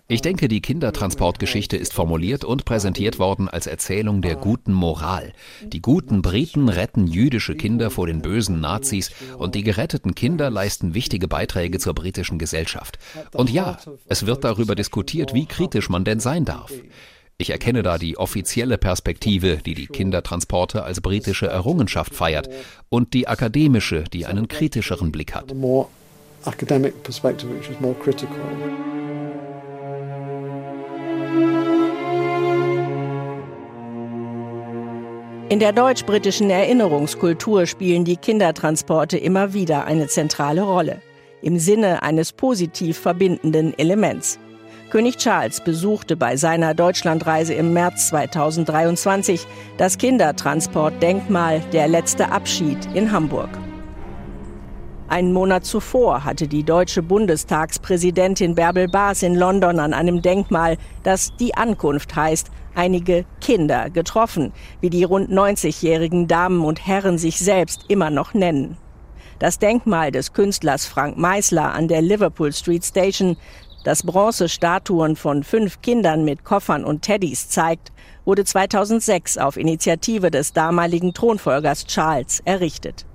Ich 0.07 0.21
denke, 0.21 0.47
die 0.47 0.61
Kindertransportgeschichte 0.61 1.77
ist 1.77 1.93
formuliert 1.93 2.43
und 2.43 2.65
präsentiert 2.65 3.19
worden 3.19 3.47
als 3.49 3.67
Erzählung 3.67 4.21
der 4.21 4.35
guten 4.35 4.73
Moral. 4.73 5.33
Die 5.63 5.81
guten 5.81 6.21
Briten 6.21 6.69
retten 6.69 7.07
jüdische 7.07 7.55
Kinder 7.55 7.89
vor 7.89 8.07
den 8.07 8.21
bösen 8.21 8.59
Nazis 8.59 9.11
und 9.37 9.55
die 9.55 9.63
geretteten 9.63 10.15
Kinder 10.15 10.49
leisten 10.49 10.93
wichtige 10.93 11.27
Beiträge 11.27 11.79
zur 11.79 11.93
britischen 11.93 12.37
Gesellschaft. 12.37 12.99
Und 13.33 13.49
ja, 13.49 13.77
es 14.07 14.25
wird 14.25 14.43
darüber 14.43 14.75
diskutiert, 14.75 15.33
wie 15.33 15.45
kritisch 15.45 15.89
man 15.89 16.03
denn 16.03 16.19
sein 16.19 16.45
darf. 16.45 16.71
Ich 17.39 17.51
erkenne 17.51 17.83
da 17.83 17.99
die 17.99 18.17
offizielle 18.17 18.79
Perspektive, 18.79 19.57
die 19.57 19.75
die 19.75 19.85
Kindertransporte 19.85 20.83
als 20.83 21.01
britische 21.01 21.45
Errungenschaft 21.45 22.15
feiert, 22.15 22.49
und 22.89 23.13
die 23.13 23.27
akademische, 23.27 24.05
die 24.11 24.25
einen 24.25 24.47
kritischeren 24.47 25.11
Blick 25.11 25.35
hat. 25.35 25.53
Academic 26.47 27.03
perspective, 27.03 27.49
which 27.49 27.69
is 27.69 27.79
more 27.79 27.95
critical. 27.95 28.37
In 35.49 35.59
der 35.59 35.71
deutsch-britischen 35.71 36.49
Erinnerungskultur 36.49 37.67
spielen 37.67 38.03
die 38.03 38.17
Kindertransporte 38.17 39.17
immer 39.17 39.53
wieder 39.53 39.85
eine 39.85 40.07
zentrale 40.07 40.61
Rolle, 40.63 41.01
im 41.41 41.57
Sinne 41.57 42.03
eines 42.03 42.33
positiv 42.33 42.97
verbindenden 42.97 43.77
Elements. 43.77 44.39
König 44.89 45.17
Charles 45.17 45.61
besuchte 45.61 46.15
bei 46.15 46.37
seiner 46.37 46.73
Deutschlandreise 46.73 47.53
im 47.53 47.73
März 47.73 48.09
2023 48.09 49.45
das 49.77 49.97
Kindertransportdenkmal 49.97 51.61
Der 51.71 51.87
letzte 51.87 52.31
Abschied 52.31 52.77
in 52.93 53.11
Hamburg. 53.11 53.49
Einen 55.09 55.31
Monat 55.31 55.63
zuvor 55.63 56.25
hatte 56.25 56.49
die 56.49 56.63
deutsche 56.63 57.01
Bundestagspräsidentin 57.01 58.55
Bärbel 58.55 58.89
Baas 58.89 59.23
in 59.23 59.35
London 59.35 59.79
an 59.79 59.93
einem 59.93 60.21
Denkmal, 60.21 60.77
das 61.03 61.33
die 61.37 61.55
Ankunft 61.55 62.13
heißt, 62.13 62.51
einige 62.75 63.23
Kinder 63.39 63.89
getroffen, 63.89 64.51
wie 64.81 64.89
die 64.89 65.05
rund 65.05 65.31
90-jährigen 65.31 66.27
Damen 66.27 66.65
und 66.65 66.85
Herren 66.85 67.17
sich 67.17 67.39
selbst 67.39 67.85
immer 67.87 68.09
noch 68.09 68.33
nennen. 68.33 68.75
Das 69.39 69.59
Denkmal 69.59 70.11
des 70.11 70.33
Künstlers 70.33 70.85
Frank 70.85 71.17
Meisler 71.17 71.73
an 71.73 71.87
der 71.87 72.01
Liverpool 72.01 72.51
Street 72.51 72.83
Station, 72.83 73.37
das 73.85 74.03
Bronzestatuen 74.03 75.15
von 75.15 75.43
fünf 75.43 75.81
Kindern 75.81 76.25
mit 76.25 76.43
Koffern 76.43 76.83
und 76.83 77.03
Teddys 77.03 77.47
zeigt, 77.47 77.93
wurde 78.25 78.43
2006 78.43 79.37
auf 79.37 79.55
Initiative 79.55 80.31
des 80.31 80.51
damaligen 80.51 81.13
Thronfolgers 81.13 81.85
Charles 81.85 82.41
errichtet. 82.43 83.05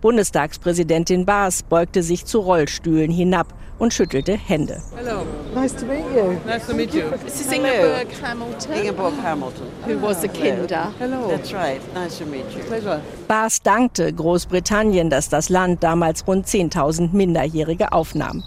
Bundestagspräsidentin 0.00 1.26
Baas 1.26 1.62
beugte 1.62 2.02
sich 2.02 2.24
zu 2.24 2.40
Rollstühlen 2.40 3.10
hinab 3.10 3.52
und 3.78 3.92
schüttelte 3.92 4.36
Hände. 4.36 4.80
Hello. 4.96 5.22
Nice 5.54 5.74
to 5.74 5.86
meet 5.86 6.04
you. 6.14 6.36
Nice 6.46 6.66
to 6.66 6.74
meet 6.74 6.94
you. 6.94 7.02
This 7.24 7.40
is 7.40 7.52
Ingeborg 7.52 8.06
Hamilton. 8.22 8.72
Ingeborg 8.74 9.14
Hamilton. 9.22 9.66
Who 9.86 10.02
was 10.02 10.22
a 10.24 10.28
Kinder. 10.28 10.92
Hello. 10.98 11.28
That's 11.28 11.52
right. 11.52 11.80
Nice 11.94 12.18
to 12.18 12.26
meet 12.26 12.44
you. 12.56 12.62
Pleasure. 12.64 13.00
Baas 13.26 13.62
dankte 13.62 14.12
Großbritannien, 14.12 15.10
dass 15.10 15.28
das 15.28 15.48
Land 15.48 15.82
damals 15.82 16.26
rund 16.26 16.46
10.000 16.46 17.10
Minderjährige 17.12 17.92
aufnahm. 17.92 18.44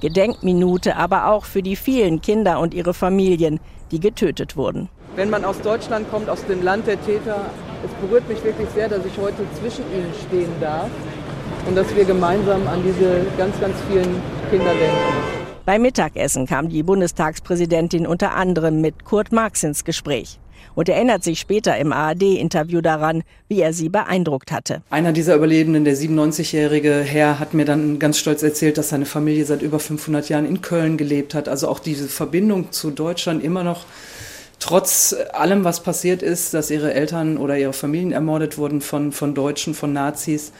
Gedenkminute 0.00 0.96
aber 0.96 1.28
auch 1.28 1.44
für 1.44 1.62
die 1.62 1.76
vielen 1.76 2.22
Kinder 2.22 2.58
und 2.58 2.72
ihre 2.72 2.94
Familien, 2.94 3.60
die 3.90 4.00
getötet 4.00 4.56
wurden. 4.56 4.88
Wenn 5.16 5.28
man 5.28 5.44
aus 5.44 5.60
Deutschland 5.60 6.08
kommt, 6.08 6.28
aus 6.28 6.44
dem 6.46 6.62
Land 6.62 6.86
der 6.86 7.00
Täter, 7.04 7.50
es 7.84 7.90
berührt 8.00 8.28
mich 8.28 8.44
wirklich 8.44 8.68
sehr, 8.74 8.88
dass 8.88 9.04
ich 9.04 9.18
heute 9.18 9.44
zwischen 9.60 9.84
ihnen 9.92 10.12
stehen 10.28 10.52
darf 10.60 10.88
und 11.66 11.76
dass 11.76 11.94
wir 11.96 12.04
gemeinsam 12.04 12.68
an 12.68 12.80
diese 12.84 13.26
ganz, 13.36 13.58
ganz 13.60 13.74
vielen 13.90 14.22
Kinder 14.50 14.70
denken. 14.70 15.40
Beim 15.66 15.82
Mittagessen 15.82 16.46
kam 16.46 16.68
die 16.68 16.84
Bundestagspräsidentin 16.84 18.06
unter 18.06 18.36
anderem 18.36 18.80
mit 18.80 19.04
Kurt 19.04 19.32
Marx 19.32 19.64
ins 19.64 19.84
Gespräch 19.84 20.38
und 20.76 20.88
erinnert 20.88 21.24
sich 21.24 21.40
später 21.40 21.76
im 21.76 21.92
ARD-Interview 21.92 22.80
daran, 22.80 23.24
wie 23.48 23.60
er 23.60 23.72
sie 23.72 23.88
beeindruckt 23.88 24.52
hatte. 24.52 24.82
Einer 24.90 25.12
dieser 25.12 25.34
Überlebenden, 25.34 25.84
der 25.84 25.96
97-jährige 25.96 27.00
Herr, 27.00 27.40
hat 27.40 27.52
mir 27.52 27.64
dann 27.64 27.98
ganz 27.98 28.18
stolz 28.18 28.44
erzählt, 28.44 28.78
dass 28.78 28.90
seine 28.90 29.06
Familie 29.06 29.44
seit 29.44 29.62
über 29.62 29.80
500 29.80 30.28
Jahren 30.28 30.46
in 30.46 30.62
Köln 30.62 30.96
gelebt 30.96 31.34
hat. 31.34 31.48
Also 31.48 31.66
auch 31.66 31.80
diese 31.80 32.06
Verbindung 32.06 32.70
zu 32.70 32.92
Deutschland 32.92 33.42
immer 33.42 33.64
noch 33.64 33.86
trotz 34.70 35.16
allem, 35.32 35.64
was 35.64 35.82
passiert 35.82 36.22
ist, 36.22 36.54
dass 36.54 36.70
ihre 36.70 36.94
Eltern 36.94 37.38
oder 37.38 37.58
ihre 37.58 37.72
Familien 37.72 38.12
ermordet 38.12 38.56
wurden 38.56 38.80
von, 38.80 39.10
von 39.10 39.34
Deutschen, 39.34 39.74
von 39.74 39.92
Nazis, 39.92 40.52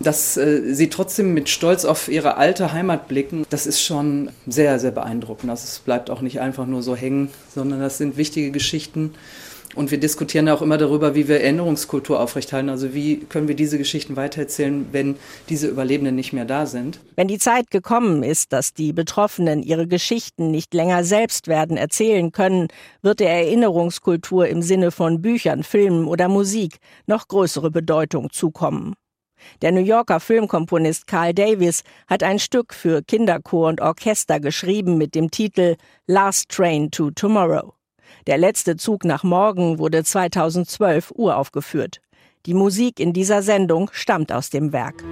dass 0.00 0.36
äh, 0.36 0.74
sie 0.74 0.90
trotzdem 0.90 1.32
mit 1.32 1.48
Stolz 1.48 1.84
auf 1.84 2.08
ihre 2.08 2.38
alte 2.38 2.72
Heimat 2.72 3.06
blicken, 3.06 3.46
das 3.50 3.68
ist 3.68 3.80
schon 3.80 4.30
sehr, 4.48 4.80
sehr 4.80 4.90
beeindruckend. 4.90 5.48
Das 5.48 5.62
also 5.62 5.80
bleibt 5.84 6.10
auch 6.10 6.22
nicht 6.22 6.40
einfach 6.40 6.66
nur 6.66 6.82
so 6.82 6.96
hängen, 6.96 7.30
sondern 7.54 7.78
das 7.78 7.98
sind 7.98 8.16
wichtige 8.16 8.50
Geschichten. 8.50 9.14
Und 9.74 9.90
wir 9.90 9.98
diskutieren 9.98 10.48
auch 10.48 10.60
immer 10.60 10.76
darüber, 10.76 11.14
wie 11.14 11.28
wir 11.28 11.40
Erinnerungskultur 11.40 12.20
aufrechthalten. 12.20 12.68
Also 12.68 12.94
wie 12.94 13.18
können 13.18 13.48
wir 13.48 13.54
diese 13.54 13.78
Geschichten 13.78 14.16
weitererzählen, 14.16 14.86
wenn 14.92 15.16
diese 15.48 15.68
Überlebenden 15.68 16.14
nicht 16.14 16.32
mehr 16.32 16.44
da 16.44 16.66
sind. 16.66 17.00
Wenn 17.16 17.28
die 17.28 17.38
Zeit 17.38 17.70
gekommen 17.70 18.22
ist, 18.22 18.52
dass 18.52 18.74
die 18.74 18.92
Betroffenen 18.92 19.62
ihre 19.62 19.86
Geschichten 19.86 20.50
nicht 20.50 20.74
länger 20.74 21.04
selbst 21.04 21.48
werden 21.48 21.76
erzählen 21.76 22.32
können, 22.32 22.68
wird 23.00 23.20
der 23.20 23.30
Erinnerungskultur 23.30 24.46
im 24.48 24.62
Sinne 24.62 24.90
von 24.90 25.22
Büchern, 25.22 25.62
Filmen 25.62 26.06
oder 26.06 26.28
Musik 26.28 26.76
noch 27.06 27.28
größere 27.28 27.70
Bedeutung 27.70 28.30
zukommen. 28.30 28.94
Der 29.60 29.72
New 29.72 29.80
Yorker 29.80 30.20
Filmkomponist 30.20 31.06
Carl 31.06 31.34
Davis 31.34 31.82
hat 32.06 32.22
ein 32.22 32.38
Stück 32.38 32.74
für 32.74 33.02
Kinderchor 33.02 33.68
und 33.68 33.80
Orchester 33.80 34.38
geschrieben 34.38 34.98
mit 34.98 35.14
dem 35.14 35.30
Titel 35.30 35.76
Last 36.06 36.48
Train 36.48 36.90
to 36.90 37.10
Tomorrow. 37.10 37.74
Der 38.26 38.38
letzte 38.38 38.76
Zug 38.76 39.04
nach 39.04 39.24
morgen 39.24 39.78
wurde 39.78 40.04
2012 40.04 41.12
uraufgeführt. 41.16 42.00
Die 42.46 42.54
Musik 42.54 43.00
in 43.00 43.12
dieser 43.12 43.42
Sendung 43.42 43.90
stammt 43.92 44.32
aus 44.32 44.50
dem 44.50 44.72
Werk. 44.72 45.02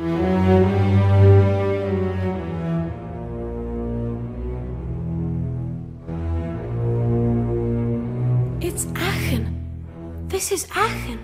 It's 8.60 8.86
Aachen. 8.94 10.28
This 10.28 10.52
is 10.52 10.68
Aachen. 10.70 11.18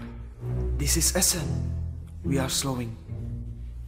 This 0.79 0.97
is 0.97 1.15
Essen. 1.15 1.43
We 2.25 2.41
are 2.41 2.51
slowing. 2.51 2.97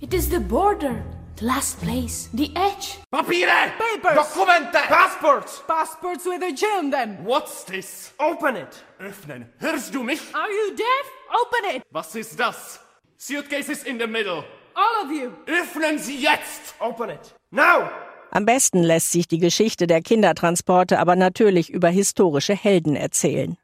It 0.00 0.14
is 0.14 0.28
the 0.28 0.38
border. 0.38 1.02
The 1.38 1.47
last 1.47 1.80
place. 1.80 2.28
The 2.35 2.50
edge. 2.57 2.99
Papiere! 3.12 3.73
Papers! 3.78 4.16
Dokumente! 4.16 4.83
Passports! 4.88 5.62
Passports 5.68 6.25
with 6.26 6.42
a 6.42 6.52
gem 6.52 6.90
then! 6.90 7.18
What's 7.23 7.62
this? 7.62 8.12
Open 8.18 8.57
it! 8.57 8.83
Öffnen. 8.99 9.47
Hörst 9.61 9.95
du 9.95 10.02
mich? 10.02 10.21
Are 10.35 10.50
you 10.50 10.75
deaf? 10.75 11.07
Open 11.30 11.76
it! 11.76 11.83
Was 11.92 12.16
ist 12.16 12.40
das? 12.40 12.80
Suitcase 13.18 13.71
is 13.71 13.85
in 13.85 14.00
the 14.00 14.09
middle. 14.09 14.42
All 14.75 15.04
of 15.04 15.12
you! 15.12 15.30
Öffnen 15.47 16.00
Sie 16.00 16.16
jetzt! 16.21 16.75
Open 16.80 17.11
it! 17.11 17.33
Now! 17.52 17.88
Am 18.33 18.45
besten 18.45 18.83
lässt 18.83 19.12
sich 19.12 19.28
die 19.28 19.38
Geschichte 19.38 19.87
der 19.87 20.02
Kindertransporte 20.02 20.99
aber 20.99 21.14
natürlich 21.14 21.71
über 21.71 21.88
historische 21.88 22.57
Helden 22.57 22.97
erzählen. 22.97 23.57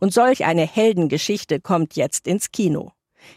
Und 0.00 0.12
solch 0.12 0.44
eine 0.44 0.66
Heldengeschichte 0.66 1.60
kommt 1.60 1.96
jetzt 1.96 2.26
ins 2.26 2.50
Kino. 2.52 2.92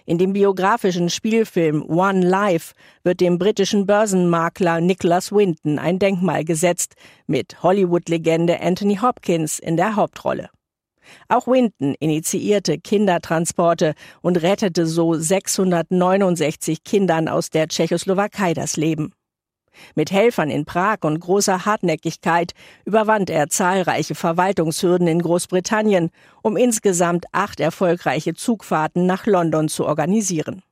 In 0.06 0.18
dem 0.18 0.34
biografischen 0.34 1.10
Spielfilm 1.10 1.84
One 1.88 2.26
Life 2.26 2.74
wird 3.04 3.20
dem 3.22 3.38
britischen 3.38 3.86
Börsenmakler 3.86 4.82
Nicholas 4.82 5.32
Winton 5.32 5.80
ein 5.80 6.00
Denkmal 6.00 6.46
gesetzt, 6.46 6.96
mit 7.28 7.64
Hollywood-Legende 7.64 8.62
Anthony 8.62 8.98
Hopkins 8.98 9.60
in 9.60 9.78
der 9.78 9.96
Hauptrolle. 9.96 10.50
Auch 11.28 11.48
Winton 11.48 11.96
initiierte 12.00 12.78
Kindertransporte 12.78 13.96
und 14.22 14.42
rettete 14.42 14.86
so 14.86 15.16
669 15.16 16.84
Kindern 16.84 17.28
aus 17.28 17.50
der 17.50 17.68
Tschechoslowakei 17.68 18.54
das 18.54 18.78
Leben. 18.78 19.14
Mit 19.96 20.12
Helfern 20.12 20.50
in 20.50 20.66
Prag 20.66 21.00
und 21.02 21.20
großer 21.20 21.66
Hartnäckigkeit 21.66 22.54
überwand 22.86 23.30
er 23.30 23.50
zahlreiche 23.50 24.16
Verwaltungshürden 24.16 25.08
in 25.08 25.22
Großbritannien, 25.22 26.12
um 26.42 26.58
insgesamt 26.58 27.26
acht 27.32 27.60
erfolgreiche 27.60 28.34
Zugfahrten 28.34 29.06
nach 29.06 29.26
London 29.26 29.70
zu 29.70 29.86
organisieren. 29.86 30.64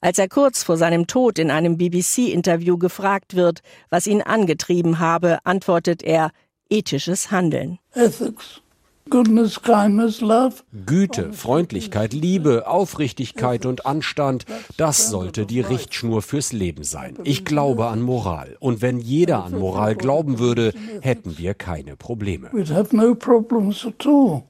Als 0.00 0.18
er 0.18 0.28
kurz 0.28 0.62
vor 0.62 0.76
seinem 0.76 1.06
Tod 1.06 1.38
in 1.38 1.50
einem 1.50 1.76
BBC-Interview 1.76 2.78
gefragt 2.78 3.34
wird, 3.34 3.60
was 3.88 4.06
ihn 4.06 4.22
angetrieben 4.22 4.98
habe, 4.98 5.38
antwortet 5.44 6.02
er 6.02 6.30
ethisches 6.68 7.30
Handeln. 7.30 7.78
Ethics. 7.94 8.62
Goodness, 9.08 9.60
kindness, 9.62 10.20
love. 10.20 10.56
Güte, 10.86 11.32
Freundlichkeit, 11.32 12.12
Liebe, 12.12 12.68
Aufrichtigkeit 12.68 13.66
und 13.66 13.86
Anstand, 13.86 14.44
das 14.76 15.08
sollte 15.08 15.46
die 15.46 15.60
Richtschnur 15.60 16.22
fürs 16.22 16.52
Leben 16.52 16.84
sein. 16.84 17.16
Ich 17.24 17.44
glaube 17.44 17.86
an 17.86 18.02
Moral. 18.02 18.56
Und 18.60 18.82
wenn 18.82 19.00
jeder 19.00 19.44
an 19.44 19.58
Moral 19.58 19.96
glauben 19.96 20.38
würde, 20.38 20.72
hätten 21.00 21.38
wir 21.38 21.54
keine 21.54 21.96
Probleme. 21.96 22.50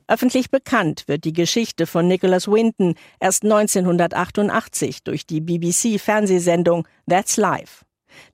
Öffentlich 0.08 0.50
bekannt 0.50 1.04
wird 1.06 1.24
die 1.24 1.32
Geschichte 1.32 1.86
von 1.86 2.08
Nicholas 2.08 2.48
Winton 2.48 2.94
erst 3.18 3.44
1988 3.44 5.04
durch 5.04 5.26
die 5.26 5.40
BBC-Fernsehsendung 5.40 6.86
That's 7.08 7.36
Life. 7.36 7.84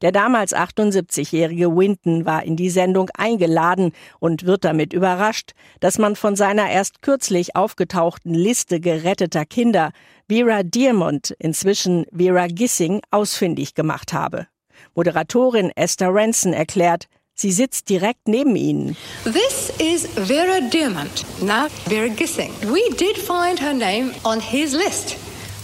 Der 0.02 0.12
damals 0.12 0.54
78-jährige 0.54 1.74
Winton 1.76 2.24
war 2.24 2.42
in 2.44 2.56
die 2.56 2.70
Sendung 2.70 3.10
eingeladen 3.16 3.92
und 4.18 4.46
wird 4.46 4.64
damit 4.64 4.92
überrascht, 4.92 5.52
dass 5.80 5.98
man 5.98 6.16
von 6.16 6.36
seiner 6.36 6.70
erst 6.70 7.02
kürzlich 7.02 7.56
aufgetauchten 7.56 8.34
Liste 8.34 8.80
geretteter 8.80 9.44
Kinder 9.44 9.92
Vera 10.28 10.62
Diamond, 10.62 11.34
inzwischen 11.38 12.06
Vera 12.16 12.46
Gissing, 12.48 13.00
ausfindig 13.10 13.74
gemacht 13.74 14.12
habe. 14.12 14.46
Moderatorin 14.94 15.70
Esther 15.74 16.08
Ranson 16.12 16.52
erklärt, 16.52 17.08
Sie 17.38 17.52
sitzt 17.52 17.90
direkt 17.90 18.28
neben 18.28 18.56
ihnen. 18.56 18.96
This 19.24 19.70
is 19.78 20.06
Vera 20.26 20.58
Diamond, 20.72 21.26
now 21.42 21.68
Vera 21.86 22.08
Gissing. 22.08 22.50
We 22.62 22.80
did 22.96 23.18
find 23.18 23.60
her 23.60 23.74
name 23.74 24.12
on 24.24 24.40
his 24.40 24.72
list. 24.72 25.16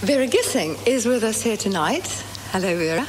Vera 0.03 0.27
Gissing 0.27 0.77
is 0.85 1.07
with 1.07 1.23
us 1.23 1.43
here 1.43 1.57
tonight. 1.57 2.05
Hello, 2.53 2.77
Vera. 2.77 3.07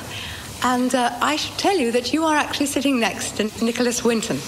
And 0.66 0.94
uh, 0.94 1.10
I 1.22 1.36
should 1.36 1.58
tell 1.58 1.78
you 1.78 1.92
that 1.92 2.14
you 2.14 2.24
are 2.24 2.38
actually 2.38 2.68
sitting 2.68 2.98
next 2.98 3.36
to 3.36 3.44
Nicholas 3.64 4.06
Winton. 4.06 4.40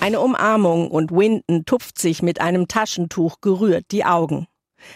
Eine 0.00 0.18
Umarmung 0.20 0.90
und 0.90 1.10
Winton 1.10 1.66
tupft 1.66 1.98
sich 1.98 2.22
mit 2.22 2.40
einem 2.40 2.68
Taschentuch 2.68 3.42
gerührt 3.42 3.84
die 3.90 4.04
Augen. 4.06 4.48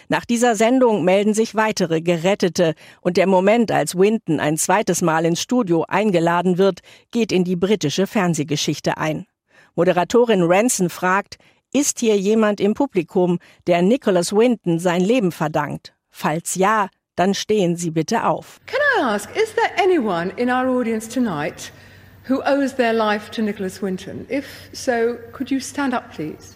Nach 0.08 0.24
dieser 0.24 0.56
Sendung 0.56 1.04
melden 1.04 1.34
sich 1.34 1.54
weitere 1.54 2.00
Gerettete 2.00 2.74
und 3.02 3.18
der 3.18 3.26
Moment, 3.26 3.70
als 3.70 3.94
Winton 3.96 4.40
ein 4.40 4.56
zweites 4.56 5.02
Mal 5.02 5.26
ins 5.26 5.42
Studio 5.42 5.84
eingeladen 5.86 6.56
wird, 6.56 6.80
geht 7.12 7.32
in 7.32 7.44
die 7.44 7.54
britische 7.54 8.06
Fernsehgeschichte 8.06 8.96
ein. 8.96 9.26
Moderatorin 9.74 10.42
Ranson 10.42 10.88
fragt, 10.88 11.36
ist 11.72 12.00
hier 12.00 12.16
jemand 12.16 12.60
im 12.60 12.72
Publikum, 12.72 13.38
der 13.66 13.82
Nicholas 13.82 14.32
Winton 14.32 14.78
sein 14.78 15.02
Leben 15.02 15.32
verdankt? 15.32 15.94
Falls 16.08 16.54
ja, 16.54 16.88
dann 17.16 17.34
stehen 17.34 17.76
Sie 17.76 17.90
bitte 17.90 18.24
auf. 18.24 18.60
Can 18.66 18.78
I 18.98 19.02
ask, 19.02 19.28
is 19.34 19.52
there 19.54 19.72
anyone 19.76 20.32
in 20.36 20.50
our 20.50 20.68
audience 20.68 21.08
tonight 21.08 21.72
who 22.28 22.42
owes 22.44 22.74
their 22.74 22.92
life 22.92 23.30
to 23.32 23.42
Nicholas 23.42 23.82
Winton? 23.82 24.26
If 24.28 24.68
so, 24.72 25.16
could 25.32 25.50
you 25.50 25.60
stand 25.60 25.94
up, 25.94 26.12
please? 26.12 26.54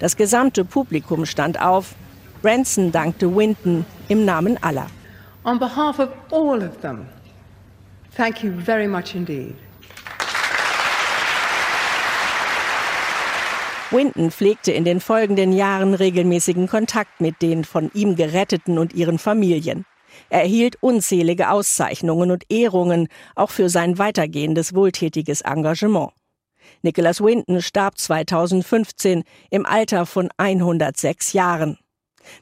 Das 0.00 0.16
gesamte 0.16 0.64
Publikum 0.64 1.24
stand 1.24 1.60
auf. 1.60 1.94
Branson 2.42 2.92
dankte 2.92 3.34
Winton 3.34 3.86
im 4.08 4.24
Namen 4.24 4.62
aller. 4.62 4.86
On 5.44 5.58
behalf 5.58 5.98
of 5.98 6.08
all 6.30 6.62
of 6.62 6.80
them, 6.80 7.06
thank 8.16 8.42
you 8.42 8.52
very 8.52 8.86
much 8.86 9.14
indeed. 9.14 9.54
Winton 13.94 14.32
pflegte 14.32 14.72
in 14.72 14.84
den 14.84 14.98
folgenden 14.98 15.52
Jahren 15.52 15.94
regelmäßigen 15.94 16.66
Kontakt 16.66 17.20
mit 17.20 17.40
den 17.42 17.62
von 17.62 17.92
ihm 17.94 18.16
Geretteten 18.16 18.76
und 18.76 18.92
ihren 18.92 19.20
Familien. 19.20 19.86
Er 20.30 20.40
erhielt 20.40 20.82
unzählige 20.82 21.50
Auszeichnungen 21.50 22.32
und 22.32 22.42
Ehrungen, 22.50 23.06
auch 23.36 23.50
für 23.50 23.68
sein 23.68 23.96
weitergehendes 23.96 24.74
wohltätiges 24.74 25.42
Engagement. 25.42 26.10
Nicholas 26.82 27.20
Winton 27.20 27.62
starb 27.62 27.96
2015 27.96 29.22
im 29.50 29.64
Alter 29.64 30.06
von 30.06 30.28
106 30.38 31.32
Jahren. 31.32 31.78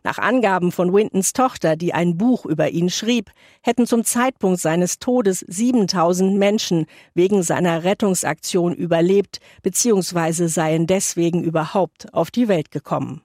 Nach 0.05 0.19
Angaben 0.19 0.73
von 0.73 0.93
Wintons 0.93 1.33
Tochter, 1.33 1.77
die 1.77 1.95
ein 1.95 2.17
Buch 2.17 2.47
über 2.47 2.71
ihn 2.71 2.91
schrieb, 2.91 3.31
hätten 3.63 3.87
zum 3.87 4.05
Zeitpunkt 4.05 4.61
seines 4.61 4.99
Todes 4.99 5.45
7000 5.49 6.39
Menschen 6.39 6.87
wegen 7.15 7.43
seiner 7.43 7.85
Rettungsaktion 7.85 8.75
überlebt 8.75 9.41
bzw. 9.63 10.47
seien 10.47 10.87
deswegen 10.87 11.43
überhaupt 11.43 12.13
auf 12.15 12.31
die 12.31 12.49
Welt 12.49 12.71
gekommen. 12.71 13.23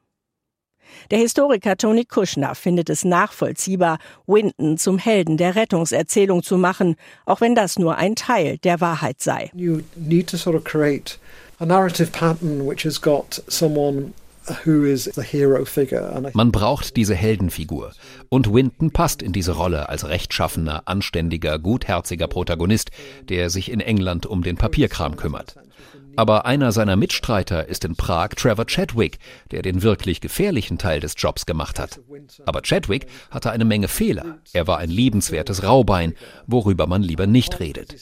Der 1.12 1.20
Historiker 1.20 1.78
Tony 1.78 2.06
Kushner 2.06 2.56
findet 2.56 2.89
es 2.89 3.06
nachvollziehbar, 3.06 4.00
Winton 4.26 4.78
zum 4.78 4.98
Helden 4.98 5.38
der 5.38 5.56
Rettungserzählung 5.56 6.43
zu 6.43 6.58
machen, 6.58 6.96
auch 7.26 7.41
wenn 7.41 7.56
das 7.56 7.80
nur 7.80 7.98
ein 7.98 8.15
Teil 8.15 8.58
der 8.60 8.82
Wahrheit 8.82 9.22
sei. 9.22 9.52
You 9.54 9.82
need 9.96 10.28
to 10.30 10.38
sort 10.38 10.56
of 10.56 10.63
create 10.63 11.17
a 11.60 11.65
narrative 11.65 12.12
pattern 12.12 12.67
which 12.67 12.86
has 12.86 13.02
got 13.02 13.43
someone 13.48 14.13
man 16.33 16.51
braucht 16.51 16.95
diese 16.95 17.15
Heldenfigur. 17.15 17.91
Und 18.29 18.53
Winton 18.53 18.91
passt 18.91 19.21
in 19.21 19.33
diese 19.33 19.53
Rolle 19.53 19.89
als 19.89 20.07
rechtschaffener, 20.07 20.83
anständiger, 20.86 21.60
gutherziger 21.60 22.27
Protagonist, 22.27 22.91
der 23.29 23.49
sich 23.49 23.71
in 23.71 23.79
England 23.79 24.25
um 24.25 24.43
den 24.43 24.55
Papierkram 24.55 25.15
kümmert. 25.15 25.55
Aber 26.17 26.47
einer 26.47 26.71
seiner 26.71 26.95
Mitstreiter 26.95 27.67
ist 27.67 27.86
in 27.86 27.95
Prag 27.95 28.30
Trevor 28.30 28.65
Chadwick, 28.65 29.19
der 29.51 29.62
den 29.62 29.84
wirklich 29.84 30.19
gefährlichen 30.19 30.80
Teil 30.80 30.99
des 30.99 31.13
Jobs 31.15 31.45
gemacht 31.45 31.77
hat. 31.77 31.99
Aber 32.45 32.63
Chadwick 32.63 33.06
hatte 33.30 33.51
eine 33.51 33.65
Menge 33.65 33.88
Fehler. 33.88 34.39
Er 34.51 34.65
war 34.65 34.80
ein 34.80 34.89
liebenswertes 34.89 35.63
Raubein, 35.63 36.15
worüber 36.47 36.88
man 36.88 37.03
lieber 37.03 37.27
nicht 37.27 37.60
redet. 37.60 37.95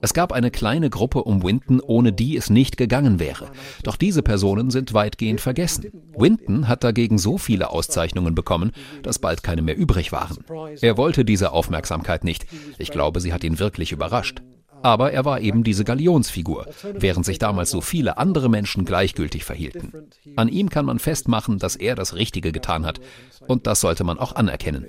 Es 0.00 0.14
gab 0.14 0.32
eine 0.32 0.52
kleine 0.52 0.90
Gruppe 0.90 1.24
um 1.24 1.42
Winton, 1.42 1.80
ohne 1.80 2.12
die 2.12 2.36
es 2.36 2.50
nicht 2.50 2.76
gegangen 2.76 3.18
wäre. 3.18 3.50
Doch 3.82 3.96
diese 3.96 4.22
Personen 4.22 4.70
sind 4.70 4.94
weitgehend 4.94 5.40
vergessen. 5.40 5.86
Winton 6.16 6.68
hat 6.68 6.84
dagegen 6.84 7.18
so 7.18 7.36
viele 7.36 7.70
Auszeichnungen 7.70 8.36
bekommen, 8.36 8.70
dass 9.02 9.18
bald 9.18 9.42
keine 9.42 9.62
mehr 9.62 9.76
übrig 9.76 10.12
waren. 10.12 10.38
Er 10.80 10.96
wollte 10.96 11.24
diese 11.24 11.50
Aufmerksamkeit 11.50 12.22
nicht. 12.22 12.46
Ich 12.78 12.92
glaube, 12.92 13.20
sie 13.20 13.32
hat 13.32 13.42
ihn 13.42 13.58
wirklich 13.58 13.90
überrascht. 13.90 14.40
Aber 14.86 15.10
er 15.10 15.24
war 15.24 15.40
eben 15.40 15.64
diese 15.64 15.82
Galionsfigur, 15.82 16.68
während 16.92 17.26
sich 17.26 17.40
damals 17.40 17.70
so 17.70 17.80
viele 17.80 18.18
andere 18.18 18.48
Menschen 18.48 18.84
gleichgültig 18.84 19.42
verhielten. 19.44 19.92
An 20.36 20.46
ihm 20.46 20.70
kann 20.70 20.84
man 20.84 21.00
festmachen, 21.00 21.58
dass 21.58 21.74
er 21.74 21.96
das 21.96 22.14
Richtige 22.14 22.52
getan 22.52 22.86
hat. 22.86 23.00
Und 23.48 23.66
das 23.66 23.80
sollte 23.80 24.04
man 24.04 24.16
auch 24.16 24.36
anerkennen. 24.36 24.86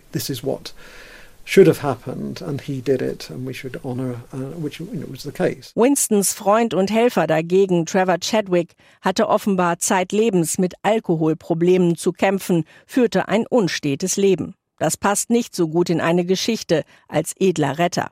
Winstons 5.73 6.33
Freund 6.33 6.73
und 6.75 6.91
Helfer 6.91 7.25
dagegen, 7.25 7.87
Trevor 7.87 8.19
Chadwick, 8.19 8.75
hatte 9.01 9.27
offenbar 9.27 9.79
zeitlebens 9.79 10.59
mit 10.59 10.75
Alkoholproblemen 10.83 11.95
zu 11.95 12.11
kämpfen, 12.11 12.65
führte 12.85 13.29
ein 13.29 13.47
unstetes 13.47 14.15
Leben. 14.15 14.53
Das 14.77 14.95
passt 14.95 15.31
nicht 15.31 15.55
so 15.55 15.67
gut 15.69 15.89
in 15.89 16.01
eine 16.01 16.23
Geschichte 16.23 16.83
als 17.07 17.33
edler 17.39 17.79
Retter. 17.79 18.11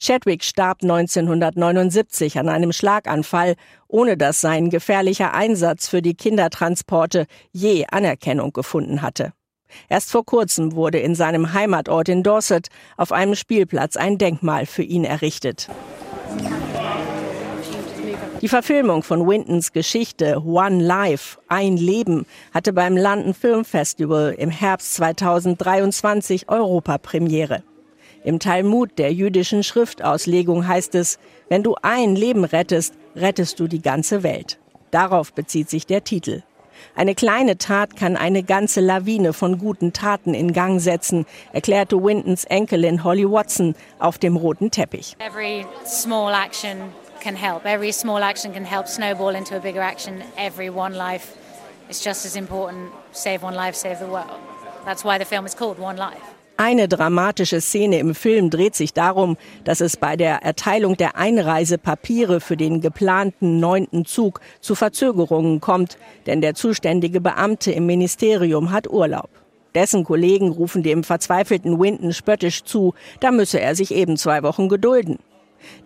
Chadwick 0.00 0.44
starb 0.44 0.82
1979 0.82 2.38
an 2.38 2.48
einem 2.48 2.72
Schlaganfall, 2.72 3.54
ohne 3.88 4.16
dass 4.16 4.40
sein 4.40 4.70
gefährlicher 4.70 5.34
Einsatz 5.34 5.88
für 5.88 6.02
die 6.02 6.14
Kindertransporte 6.14 7.26
je 7.52 7.86
Anerkennung 7.90 8.52
gefunden 8.52 9.02
hatte. 9.02 9.32
Erst 9.88 10.10
vor 10.10 10.24
kurzem 10.24 10.74
wurde 10.74 10.98
in 10.98 11.14
seinem 11.14 11.52
Heimatort 11.52 12.08
in 12.08 12.22
Dorset 12.22 12.68
auf 12.96 13.12
einem 13.12 13.34
Spielplatz 13.34 13.96
ein 13.96 14.18
Denkmal 14.18 14.66
für 14.66 14.82
ihn 14.82 15.04
errichtet. 15.04 15.68
Die 18.40 18.48
Verfilmung 18.48 19.02
von 19.02 19.26
Wintons 19.26 19.72
Geschichte 19.72 20.42
One 20.44 20.82
Life, 20.82 21.38
ein 21.48 21.78
Leben, 21.78 22.26
hatte 22.52 22.74
beim 22.74 22.94
London 22.94 23.32
Film 23.32 23.64
Festival 23.64 24.34
im 24.36 24.50
Herbst 24.50 24.94
2023 24.96 26.50
Europapremiere. 26.50 27.62
Im 28.24 28.38
Talmud 28.38 28.98
der 28.98 29.12
jüdischen 29.12 29.62
Schriftauslegung 29.62 30.66
heißt 30.66 30.94
es, 30.94 31.18
wenn 31.50 31.62
du 31.62 31.76
ein 31.82 32.16
Leben 32.16 32.44
rettest, 32.44 32.94
rettest 33.14 33.60
du 33.60 33.68
die 33.68 33.82
ganze 33.82 34.22
Welt. 34.22 34.58
Darauf 34.90 35.34
bezieht 35.34 35.68
sich 35.68 35.86
der 35.86 36.04
Titel. 36.04 36.42
Eine 36.96 37.14
kleine 37.14 37.58
Tat 37.58 37.96
kann 37.96 38.16
eine 38.16 38.42
ganze 38.42 38.80
Lawine 38.80 39.34
von 39.34 39.58
guten 39.58 39.92
Taten 39.92 40.32
in 40.32 40.54
Gang 40.54 40.80
setzen, 40.80 41.26
erklärte 41.52 42.02
Wintons 42.02 42.44
Enkelin 42.44 43.04
Holly 43.04 43.30
Watson 43.30 43.74
auf 43.98 44.16
dem 44.16 44.38
roten 44.38 44.70
Teppich. 44.70 45.16
Every 45.18 45.66
small 45.84 46.32
action 46.32 46.78
can 47.20 47.36
help. 47.36 47.66
Every 47.66 47.92
small 47.92 48.22
action 48.22 48.54
can 48.54 48.64
help 48.64 48.88
snowball 48.88 49.34
into 49.34 49.54
a 49.54 49.60
bigger 49.60 49.82
action. 49.82 50.22
Every 50.38 50.70
one 50.70 50.94
life 50.94 51.36
is 51.90 52.02
just 52.02 52.24
as 52.24 52.36
important. 52.36 52.90
Save 53.12 53.42
one 53.42 53.54
life, 53.54 53.76
save 53.76 53.98
the 53.98 54.06
world. 54.06 54.40
That's 54.86 55.04
why 55.04 55.18
the 55.18 55.26
film 55.26 55.44
is 55.44 55.54
called 55.54 55.78
One 55.78 55.98
Life. 55.98 56.33
Eine 56.56 56.86
dramatische 56.86 57.60
Szene 57.60 57.98
im 57.98 58.14
Film 58.14 58.48
dreht 58.48 58.76
sich 58.76 58.92
darum, 58.92 59.36
dass 59.64 59.80
es 59.80 59.96
bei 59.96 60.16
der 60.16 60.44
Erteilung 60.44 60.96
der 60.96 61.16
Einreisepapiere 61.16 62.40
für 62.40 62.56
den 62.56 62.80
geplanten 62.80 63.58
neunten 63.58 64.04
Zug 64.04 64.40
zu 64.60 64.76
Verzögerungen 64.76 65.60
kommt, 65.60 65.98
denn 66.26 66.40
der 66.40 66.54
zuständige 66.54 67.20
Beamte 67.20 67.72
im 67.72 67.86
Ministerium 67.86 68.70
hat 68.70 68.88
Urlaub. 68.88 69.30
Dessen 69.74 70.04
Kollegen 70.04 70.50
rufen 70.50 70.84
dem 70.84 71.02
verzweifelten 71.02 71.80
Winton 71.80 72.12
spöttisch 72.12 72.62
zu, 72.62 72.94
da 73.18 73.32
müsse 73.32 73.58
er 73.58 73.74
sich 73.74 73.92
eben 73.92 74.16
zwei 74.16 74.44
Wochen 74.44 74.68
gedulden. 74.68 75.18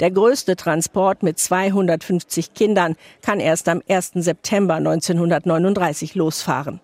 Der 0.01 0.11
größte 0.11 0.55
Transport 0.55 1.23
mit 1.23 1.39
250 1.39 2.53
Kindern 2.53 2.95
kann 3.23 3.41
erst 3.41 3.71
am 3.71 3.81
1. 3.89 4.13
September 4.17 4.75
1939 4.75 6.15
losfahren. 6.15 6.81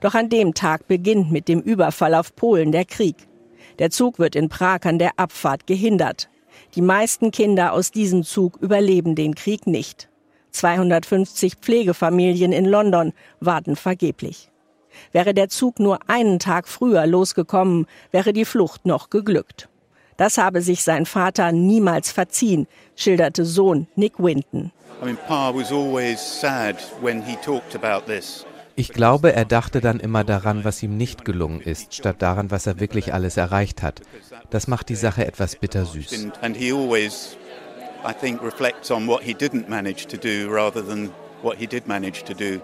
Doch 0.00 0.14
an 0.14 0.28
dem 0.28 0.54
Tag 0.54 0.86
beginnt 0.88 1.30
mit 1.30 1.48
dem 1.48 1.60
Überfall 1.60 2.14
auf 2.14 2.34
Polen 2.34 2.72
der 2.72 2.84
Krieg. 2.84 3.16
Der 3.78 3.90
Zug 3.90 4.18
wird 4.18 4.36
in 4.36 4.48
Prag 4.48 4.80
an 4.84 4.98
der 4.98 5.12
Abfahrt 5.16 5.66
gehindert. 5.66 6.28
Die 6.74 6.82
meisten 6.82 7.30
Kinder 7.30 7.72
aus 7.72 7.90
diesem 7.90 8.24
Zug 8.24 8.56
überleben 8.60 9.14
den 9.14 9.34
Krieg 9.34 9.66
nicht. 9.66 10.08
250 10.50 11.56
Pflegefamilien 11.56 12.52
in 12.52 12.64
London 12.64 13.12
warten 13.40 13.76
vergeblich. 13.76 14.50
Wäre 15.12 15.34
der 15.34 15.48
Zug 15.48 15.78
nur 15.78 15.98
einen 16.08 16.38
Tag 16.38 16.66
früher 16.66 17.06
losgekommen, 17.06 17.86
wäre 18.10 18.32
die 18.32 18.44
Flucht 18.44 18.86
noch 18.86 19.10
geglückt. 19.10 19.68
Das 20.16 20.36
habe 20.36 20.62
sich 20.62 20.82
sein 20.82 21.06
Vater 21.06 21.52
niemals 21.52 22.10
verziehen, 22.10 22.66
schilderte 22.96 23.44
Sohn 23.44 23.86
Nick 23.94 24.18
Winton. 24.18 24.72
I 25.00 25.04
mean, 25.04 25.18
Pa 25.28 25.54
was 25.54 25.70
always 25.70 26.18
sad 26.18 26.76
when 27.00 27.22
he 27.22 27.36
talked 27.36 27.76
about 27.76 28.12
this. 28.12 28.44
Ich 28.78 28.92
glaube, 28.92 29.32
er 29.32 29.44
dachte 29.44 29.80
dann 29.80 29.98
immer 29.98 30.22
daran, 30.22 30.62
was 30.62 30.84
ihm 30.84 30.96
nicht 30.96 31.24
gelungen 31.24 31.60
ist, 31.60 31.94
statt 31.94 32.22
daran, 32.22 32.52
was 32.52 32.64
er 32.68 32.78
wirklich 32.78 33.12
alles 33.12 33.36
erreicht 33.36 33.82
hat. 33.82 34.02
Das 34.50 34.68
macht 34.68 34.88
die 34.88 34.94
Sache 34.94 35.26
etwas 35.26 35.56
bittersüß. 35.56 36.28
And 36.42 36.56
he 36.56 36.72
always, 36.72 37.36
I 38.08 38.12
think, 38.12 38.40
reflects 38.40 38.92
on 38.92 39.08
what 39.08 39.20
he 39.20 39.32
didn't 39.34 39.68
manage 39.68 40.06
to 40.06 40.16
do 40.16 40.48
rather 40.48 40.80
than 40.80 41.10
what 41.42 41.56
he 41.58 41.66
did 41.66 41.88
manage 41.88 42.22
to 42.22 42.34
do. 42.34 42.60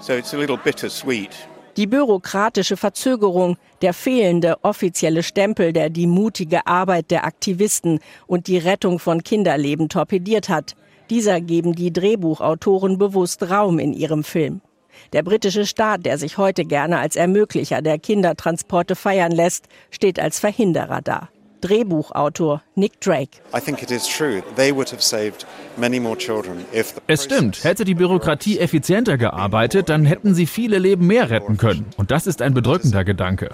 So 0.00 0.14
it's 0.14 0.34
a 0.34 0.36
little 0.36 0.56
bittersweet. 0.56 1.30
Die 1.76 1.86
bürokratische 1.86 2.76
Verzögerung, 2.76 3.56
der 3.82 3.94
fehlende 3.94 4.56
offizielle 4.62 5.22
Stempel, 5.22 5.72
der 5.72 5.90
die 5.90 6.08
mutige 6.08 6.66
Arbeit 6.66 7.12
der 7.12 7.24
Aktivisten 7.24 8.00
und 8.26 8.48
die 8.48 8.58
Rettung 8.58 8.98
von 8.98 9.22
Kinderleben 9.22 9.88
torpediert 9.88 10.48
hat, 10.48 10.74
dieser 11.08 11.40
geben 11.40 11.76
die 11.76 11.92
Drehbuchautoren 11.92 12.98
bewusst 12.98 13.48
Raum 13.48 13.78
in 13.78 13.92
ihrem 13.92 14.24
Film. 14.24 14.60
Der 15.12 15.22
britische 15.22 15.66
Staat, 15.66 16.06
der 16.06 16.18
sich 16.18 16.38
heute 16.38 16.64
gerne 16.64 16.98
als 16.98 17.16
Ermöglicher 17.16 17.82
der 17.82 17.98
Kindertransporte 17.98 18.96
feiern 18.96 19.32
lässt, 19.32 19.66
steht 19.90 20.20
als 20.20 20.40
Verhinderer 20.40 21.00
da. 21.02 21.28
Drehbuchautor 21.62 22.62
Nick 22.74 23.00
Drake. 23.00 23.38
Es 27.06 27.24
stimmt, 27.24 27.64
hätte 27.64 27.84
die 27.84 27.94
Bürokratie 27.94 28.58
effizienter 28.58 29.16
gearbeitet, 29.16 29.88
dann 29.88 30.04
hätten 30.04 30.34
sie 30.34 30.46
viele 30.46 30.78
Leben 30.78 31.06
mehr 31.06 31.30
retten 31.30 31.56
können. 31.56 31.86
Und 31.96 32.10
das 32.10 32.26
ist 32.26 32.42
ein 32.42 32.52
bedrückender 32.52 33.04
Gedanke. 33.04 33.50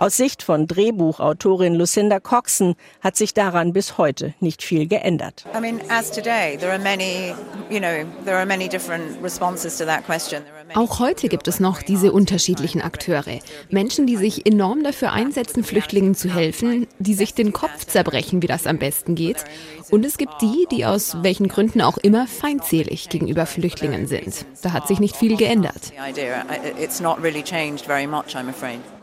Aus 0.00 0.16
Sicht 0.16 0.42
von 0.42 0.66
Drehbuchautorin 0.66 1.74
Lucinda 1.74 2.20
Coxon 2.20 2.74
hat 3.02 3.16
sich 3.16 3.34
daran 3.34 3.74
bis 3.74 3.98
heute 3.98 4.32
nicht 4.40 4.62
viel 4.62 4.88
geändert. 4.88 5.44
I 5.54 5.60
mean, 5.60 5.78
as 5.90 6.10
today, 6.10 6.56
there 6.56 6.72
are 6.72 6.78
many, 6.78 7.34
you 7.68 7.78
know, 7.78 8.06
there 8.24 8.38
are 8.38 8.46
many 8.46 8.66
different 8.66 9.22
responses 9.22 9.76
to 9.76 9.84
that 9.84 10.06
question. 10.06 10.40
Auch 10.74 11.00
heute 11.00 11.28
gibt 11.28 11.48
es 11.48 11.60
noch 11.60 11.82
diese 11.82 12.12
unterschiedlichen 12.12 12.80
Akteure. 12.80 13.40
Menschen, 13.70 14.06
die 14.06 14.16
sich 14.16 14.46
enorm 14.46 14.84
dafür 14.84 15.12
einsetzen, 15.12 15.64
Flüchtlingen 15.64 16.14
zu 16.14 16.32
helfen, 16.32 16.86
die 16.98 17.14
sich 17.14 17.34
den 17.34 17.52
Kopf 17.52 17.84
zerbrechen, 17.86 18.40
wie 18.40 18.46
das 18.46 18.66
am 18.66 18.78
besten 18.78 19.16
geht. 19.16 19.44
Und 19.90 20.06
es 20.06 20.16
gibt 20.16 20.40
die, 20.40 20.66
die 20.70 20.86
aus 20.86 21.16
welchen 21.22 21.48
Gründen 21.48 21.82
auch 21.82 21.98
immer 21.98 22.26
feindselig 22.26 23.08
gegenüber 23.08 23.46
Flüchtlingen 23.46 24.06
sind. 24.06 24.46
Da 24.62 24.72
hat 24.72 24.86
sich 24.86 25.00
nicht 25.00 25.16
viel 25.16 25.36
geändert. 25.36 25.92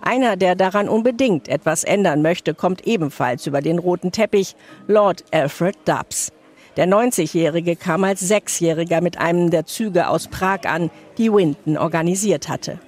Einer, 0.07 0.37
der 0.37 0.55
daran 0.55 0.87
unbedingt 0.87 1.49
etwas 1.49 1.83
ändern 1.83 2.21
möchte, 2.21 2.53
kommt 2.53 2.87
ebenfalls 2.87 3.45
über 3.45 3.59
den 3.59 3.77
roten 3.77 4.13
Teppich, 4.13 4.55
Lord 4.87 5.25
Alfred 5.31 5.75
Dubs. 5.83 6.31
Der 6.77 6.87
90-Jährige 6.87 7.75
kam 7.75 8.05
als 8.05 8.21
Sechsjähriger 8.21 9.01
mit 9.01 9.17
einem 9.17 9.51
der 9.51 9.65
Züge 9.65 10.07
aus 10.07 10.29
Prag 10.29 10.61
an, 10.63 10.91
die 11.17 11.29
Winton 11.33 11.77
organisiert 11.77 12.47
hatte. 12.47 12.79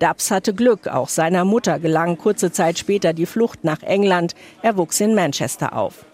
Dubs 0.00 0.32
hatte 0.32 0.54
Glück, 0.54 0.88
auch 0.88 1.08
seiner 1.08 1.44
Mutter 1.44 1.78
gelang 1.78 2.18
kurze 2.18 2.50
Zeit 2.50 2.80
später 2.80 3.12
die 3.12 3.26
Flucht 3.26 3.62
nach 3.62 3.84
England. 3.84 4.34
Er 4.60 4.76
wuchs 4.76 5.00
in 5.00 5.14
Manchester 5.14 5.72
auf. 5.72 6.04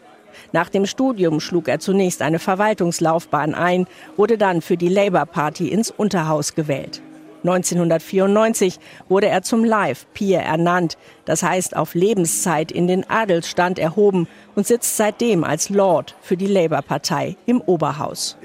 Nach 0.52 0.68
dem 0.68 0.84
Studium 0.84 1.40
schlug 1.40 1.66
er 1.66 1.78
zunächst 1.78 2.20
eine 2.20 2.38
Verwaltungslaufbahn 2.38 3.54
ein, 3.54 3.86
wurde 4.18 4.36
dann 4.36 4.60
für 4.60 4.76
die 4.76 4.90
Labour 4.90 5.24
Party 5.24 5.68
ins 5.68 5.90
Unterhaus 5.90 6.54
gewählt. 6.54 7.00
1994 7.42 8.78
wurde 9.08 9.28
er 9.28 9.42
zum 9.42 9.64
Life 9.64 10.06
Peer 10.14 10.42
ernannt, 10.42 10.96
das 11.24 11.42
heißt 11.42 11.76
auf 11.76 11.94
Lebenszeit 11.94 12.70
in 12.72 12.86
den 12.86 13.08
Adelsstand 13.08 13.78
erhoben 13.78 14.28
und 14.54 14.66
sitzt 14.66 14.96
seitdem 14.96 15.44
als 15.44 15.68
Lord 15.68 16.14
für 16.20 16.36
die 16.36 16.46
Labour-Partei 16.46 17.36
im 17.46 17.60
Oberhaus. 17.60 18.36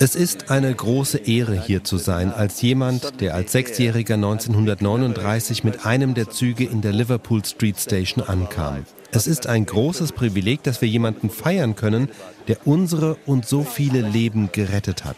Es 0.00 0.16
ist 0.16 0.50
eine 0.50 0.74
große 0.74 1.18
Ehre, 1.18 1.60
hier 1.60 1.84
zu 1.84 1.98
sein, 1.98 2.32
als 2.32 2.62
jemand, 2.62 3.20
der 3.20 3.34
als 3.34 3.52
Sechsjähriger 3.52 4.14
1939 4.14 5.64
mit 5.64 5.84
einem 5.84 6.14
der 6.14 6.30
Züge 6.30 6.64
in 6.64 6.80
der 6.80 6.92
Liverpool 6.92 7.44
Street 7.44 7.78
Station 7.78 8.24
ankam. 8.24 8.86
Es 9.10 9.26
ist 9.26 9.46
ein 9.46 9.66
großes 9.66 10.12
Privileg, 10.12 10.62
dass 10.62 10.80
wir 10.80 10.88
jemanden 10.88 11.30
feiern 11.30 11.76
können, 11.76 12.08
der 12.48 12.66
unsere 12.66 13.16
und 13.26 13.46
so 13.46 13.62
viele 13.62 14.00
Leben 14.00 14.50
gerettet 14.50 15.04
hat. 15.04 15.16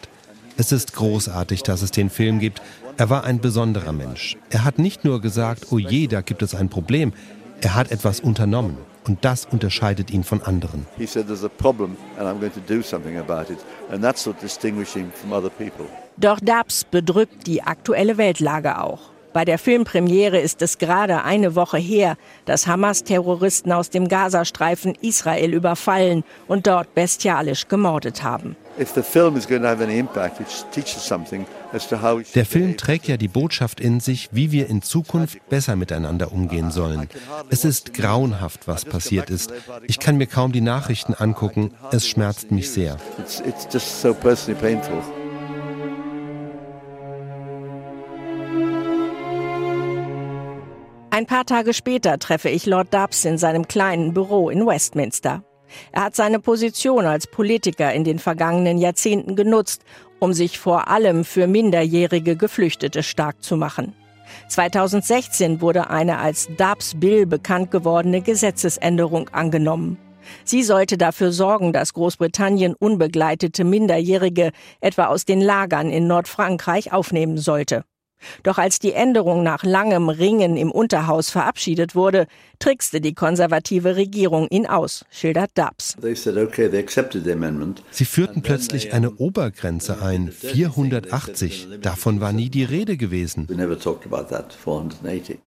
Es 0.59 0.73
ist 0.73 0.95
großartig, 0.95 1.63
dass 1.63 1.83
es 1.83 1.93
den 1.93 2.11
Film 2.11 2.41
gibt. 2.41 2.61
Er 2.97 3.09
war 3.09 3.25
ein 3.25 3.41
besonderer 3.41 3.93
Mensch. 3.93 4.37
Er 4.51 4.65
hat 4.65 4.79
nicht 4.79 5.05
nur 5.05 5.21
gesagt, 5.21 5.67
oh 5.71 5.79
je, 5.79 6.07
da 6.09 6.23
gibt 6.23 6.43
es 6.43 6.55
ein 6.55 6.71
Problem. 6.71 7.13
Er 7.61 7.75
hat 7.75 7.91
etwas 7.91 8.21
unternommen. 8.21 8.79
Und 9.07 9.25
das 9.25 9.47
unterscheidet 9.47 10.11
ihn 10.11 10.25
von 10.25 10.43
anderen. 10.43 10.87
Doch 16.17 16.41
Dubs 16.41 16.85
bedrückt 16.85 17.47
die 17.47 17.63
aktuelle 17.63 18.19
Weltlage 18.19 18.81
auch. 18.81 19.11
Bei 19.37 19.45
der 19.45 19.59
Filmpremiere 19.59 20.39
ist 20.39 20.63
es 20.63 20.79
gerade 20.79 21.23
eine 21.23 21.55
Woche 21.55 21.77
her, 21.77 22.17
dass 22.47 22.67
Hamas-Terroristen 22.67 23.71
aus 23.71 23.91
dem 23.91 24.09
Gazastreifen 24.09 24.95
Israel 25.03 25.53
überfallen 25.53 26.25
und 26.49 26.67
dort 26.67 26.95
bestialisch 26.95 27.69
gemordet 27.69 28.23
haben. 28.23 28.57
Der 32.35 32.47
Film 32.47 32.77
trägt 32.77 33.09
ja 33.09 33.17
die 33.17 33.29
Botschaft 33.29 33.81
in 33.81 34.01
sich, 34.01 34.29
wie 34.33 34.53
wir 34.53 34.69
in 34.69 34.83
Zukunft 34.83 35.49
besser 35.49 35.77
miteinander 35.77 36.33
umgehen 36.33 36.71
sollen. 36.71 37.09
Es 37.51 37.65
ist 37.65 37.95
grauenhaft, 37.95 38.69
was 38.69 38.85
passiert 38.85 39.31
ist. 39.31 39.53
Ich 39.87 39.99
kann 39.99 40.17
mir 40.17 40.27
kaum 40.27 40.53
die 40.53 40.61
Nachrichten 40.61 41.15
angucken. 41.15 41.73
Es 41.93 42.07
schmerzt 42.07 42.51
mich 42.51 42.71
sehr. 42.71 42.97
Ein 51.11 51.25
paar 51.25 51.47
Tage 51.47 51.73
später 51.73 52.19
treffe 52.19 52.51
ich 52.51 52.67
Lord 52.67 52.93
Dubs 52.93 53.25
in 53.25 53.39
seinem 53.39 53.67
kleinen 53.67 54.13
Büro 54.13 54.51
in 54.51 54.67
Westminster. 54.67 55.43
Er 55.93 56.05
hat 56.05 56.15
seine 56.15 56.41
Position 56.41 57.07
als 57.07 57.27
Politiker 57.27 57.93
in 57.93 58.05
den 58.05 58.19
vergangenen 58.19 58.79
Jahrzehnten 58.79 59.35
genutzt, 59.35 59.83
um 60.19 60.33
sich 60.33 60.59
vor 60.59 60.89
allem 60.89 61.25
für 61.25 61.47
minderjährige 61.47 62.37
Geflüchtete 62.37 63.03
stark 63.03 63.43
zu 63.43 63.57
machen. 63.57 63.95
2016 64.49 65.61
wurde 65.61 65.91
eine 65.91 66.19
als 66.19 66.49
Dubs 66.57 66.95
Bill 66.99 67.27
bekannt 67.27 67.71
gewordene 67.71 68.23
Gesetzesänderung 68.23 69.29
angenommen. 69.31 69.99
Sie 70.45 70.63
sollte 70.63 70.99
dafür 70.99 71.33
sorgen, 71.33 71.73
dass 71.73 71.93
Großbritannien 71.93 72.75
unbegleitete 72.75 73.65
Minderjährige 73.65 74.51
etwa 74.81 75.07
aus 75.07 75.25
den 75.25 75.41
Lagern 75.41 75.91
in 75.91 76.07
Nordfrankreich 76.07 76.93
aufnehmen 76.93 77.39
sollte. 77.39 77.85
Doch 78.43 78.59
als 78.59 78.79
die 78.79 78.93
Änderung 78.93 79.43
nach 79.43 79.63
langem 79.63 80.09
Ringen 80.09 80.57
im 80.57 80.71
Unterhaus 80.71 81.31
verabschiedet 81.31 81.95
wurde, 81.95 82.27
trickste 82.59 83.01
die 83.01 83.15
konservative 83.15 83.97
Regierung 83.97 84.49
ihn 84.49 84.67
aus, 84.67 85.05
schildert 85.11 85.51
Dubs. 85.55 85.97
Sie 87.91 88.05
führten 88.05 88.43
plötzlich 88.43 88.93
eine 88.93 89.11
Obergrenze 89.13 90.03
ein, 90.03 90.33
480. 90.33 91.69
Davon 91.83 92.21
war 92.21 92.33
nie 92.33 92.51
die 92.51 92.65
Rede 92.65 92.97
gewesen. 92.97 93.49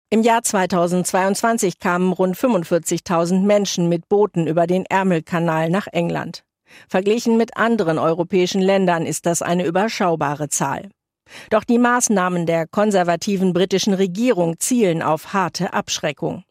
Im 0.09 0.21
Jahr 0.21 0.41
2022 0.41 1.79
kamen 1.79 2.13
rund 2.13 2.37
45.000 2.37 3.41
Menschen 3.41 3.89
mit 3.89 4.07
Booten 4.07 4.47
über 4.47 4.67
den 4.67 4.85
Ärmelkanal 4.85 5.69
nach 5.69 5.87
England. 5.87 6.43
Verglichen 6.87 7.37
mit 7.37 7.57
anderen 7.57 7.97
europäischen 7.97 8.61
Ländern 8.61 9.05
ist 9.05 9.25
das 9.25 9.41
eine 9.41 9.65
überschaubare 9.65 10.49
Zahl. 10.49 10.89
Doch 11.49 11.63
die 11.63 11.79
Maßnahmen 11.79 12.45
der 12.45 12.67
konservativen 12.67 13.53
britischen 13.53 13.93
Regierung 13.93 14.59
zielen 14.59 15.01
auf 15.01 15.33
harte 15.33 15.73
Abschreckung. 15.73 16.43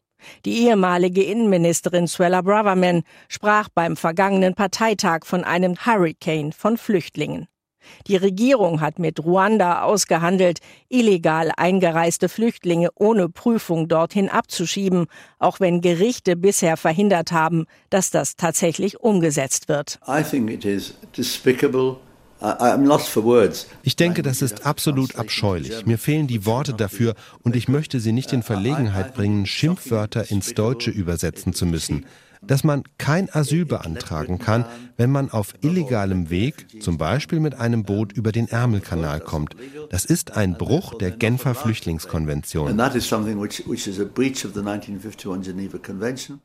Die 0.45 0.65
ehemalige 0.65 1.23
Innenministerin 1.23 2.07
Suella 2.07 2.41
Braverman 2.41 3.03
sprach 3.27 3.69
beim 3.69 3.95
vergangenen 3.95 4.55
Parteitag 4.55 5.25
von 5.25 5.43
einem 5.43 5.75
Hurricane 5.85 6.51
von 6.51 6.77
Flüchtlingen. 6.77 7.47
Die 8.07 8.15
Regierung 8.17 8.81
hat 8.81 8.99
mit 8.99 9.23
Ruanda 9.23 9.83
ausgehandelt, 9.83 10.59
illegal 10.89 11.51
eingereiste 11.55 12.27
Flüchtlinge 12.27 12.89
ohne 12.95 13.29
Prüfung 13.29 13.87
dorthin 13.87 14.29
abzuschieben, 14.29 15.05
auch 15.39 15.59
wenn 15.59 15.79
Gerichte 15.79 16.35
bisher 16.35 16.75
verhindert 16.75 17.31
haben, 17.31 17.65
dass 17.89 18.11
das 18.11 18.35
tatsächlich 18.35 18.99
umgesetzt 18.99 19.69
wird. 19.69 19.99
I 20.07 20.21
think 20.21 20.51
it 20.51 20.65
is 20.65 20.95
despicable 21.15 21.97
ich 23.83 23.95
denke, 23.95 24.21
das 24.21 24.41
ist 24.41 24.65
absolut 24.65 25.15
abscheulich. 25.15 25.85
Mir 25.85 25.97
fehlen 25.97 26.27
die 26.27 26.45
Worte 26.45 26.73
dafür 26.73 27.15
und 27.43 27.55
ich 27.55 27.67
möchte 27.67 27.99
Sie 27.99 28.11
nicht 28.11 28.31
in 28.33 28.43
Verlegenheit 28.43 29.13
bringen, 29.13 29.45
Schimpfwörter 29.45 30.29
ins 30.29 30.53
Deutsche 30.53 30.91
übersetzen 30.91 31.53
zu 31.53 31.65
müssen 31.65 32.05
dass 32.41 32.63
man 32.63 32.83
kein 32.97 33.33
Asyl 33.33 33.65
beantragen 33.65 34.39
kann, 34.39 34.65
wenn 34.97 35.11
man 35.11 35.31
auf 35.31 35.53
illegalem 35.61 36.29
Weg, 36.29 36.81
zum 36.81 36.97
Beispiel 36.97 37.39
mit 37.39 37.55
einem 37.55 37.83
Boot 37.83 38.11
über 38.11 38.31
den 38.31 38.47
Ärmelkanal 38.47 39.19
kommt. 39.19 39.55
Das 39.89 40.03
ist 40.03 40.35
ein 40.35 40.57
Bruch 40.57 40.95
der 40.95 41.11
Genfer 41.11 41.55
Flüchtlingskonvention. 41.55 42.75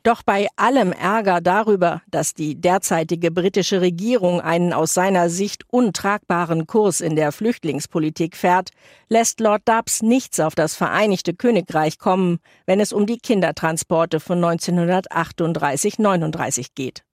Doch 0.03 0.23
bei 0.23 0.47
allem 0.55 0.91
Ärger 0.91 1.41
darüber, 1.41 2.01
dass 2.09 2.33
die 2.33 2.55
derzeitige 2.55 3.31
britische 3.31 3.81
Regierung 3.81 4.39
einen 4.39 4.71
aus 4.71 4.93
seiner 4.93 5.29
Sicht 5.29 5.63
untragbaren 5.69 6.67
Kurs 6.67 7.01
in 7.01 7.15
der 7.15 7.31
Flüchtlingspolitik 7.31 8.37
fährt, 8.37 8.69
lässt 9.09 9.39
Lord 9.39 9.63
Dubs 9.65 10.01
nichts 10.01 10.39
auf 10.39 10.55
das 10.55 10.75
Vereinigte 10.75 11.33
Königreich 11.33 11.97
kommen, 11.97 12.39
wenn 12.65 12.79
es 12.79 12.93
um 12.93 13.05
die 13.05 13.17
Kindertransporte 13.17 14.19
von 14.19 14.43
1938 14.43 15.99
39 15.99 16.75
geht. 16.75 17.03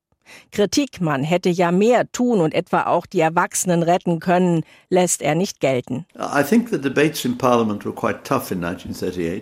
Kritik, 0.52 1.00
man 1.00 1.22
hätte 1.22 1.48
ja 1.48 1.72
mehr 1.72 2.10
tun 2.12 2.40
und 2.40 2.54
etwa 2.54 2.84
auch 2.84 3.06
die 3.06 3.20
Erwachsenen 3.20 3.82
retten 3.82 4.20
können, 4.20 4.64
lässt 4.88 5.22
er 5.22 5.34
nicht 5.34 5.60
gelten. 5.60 6.06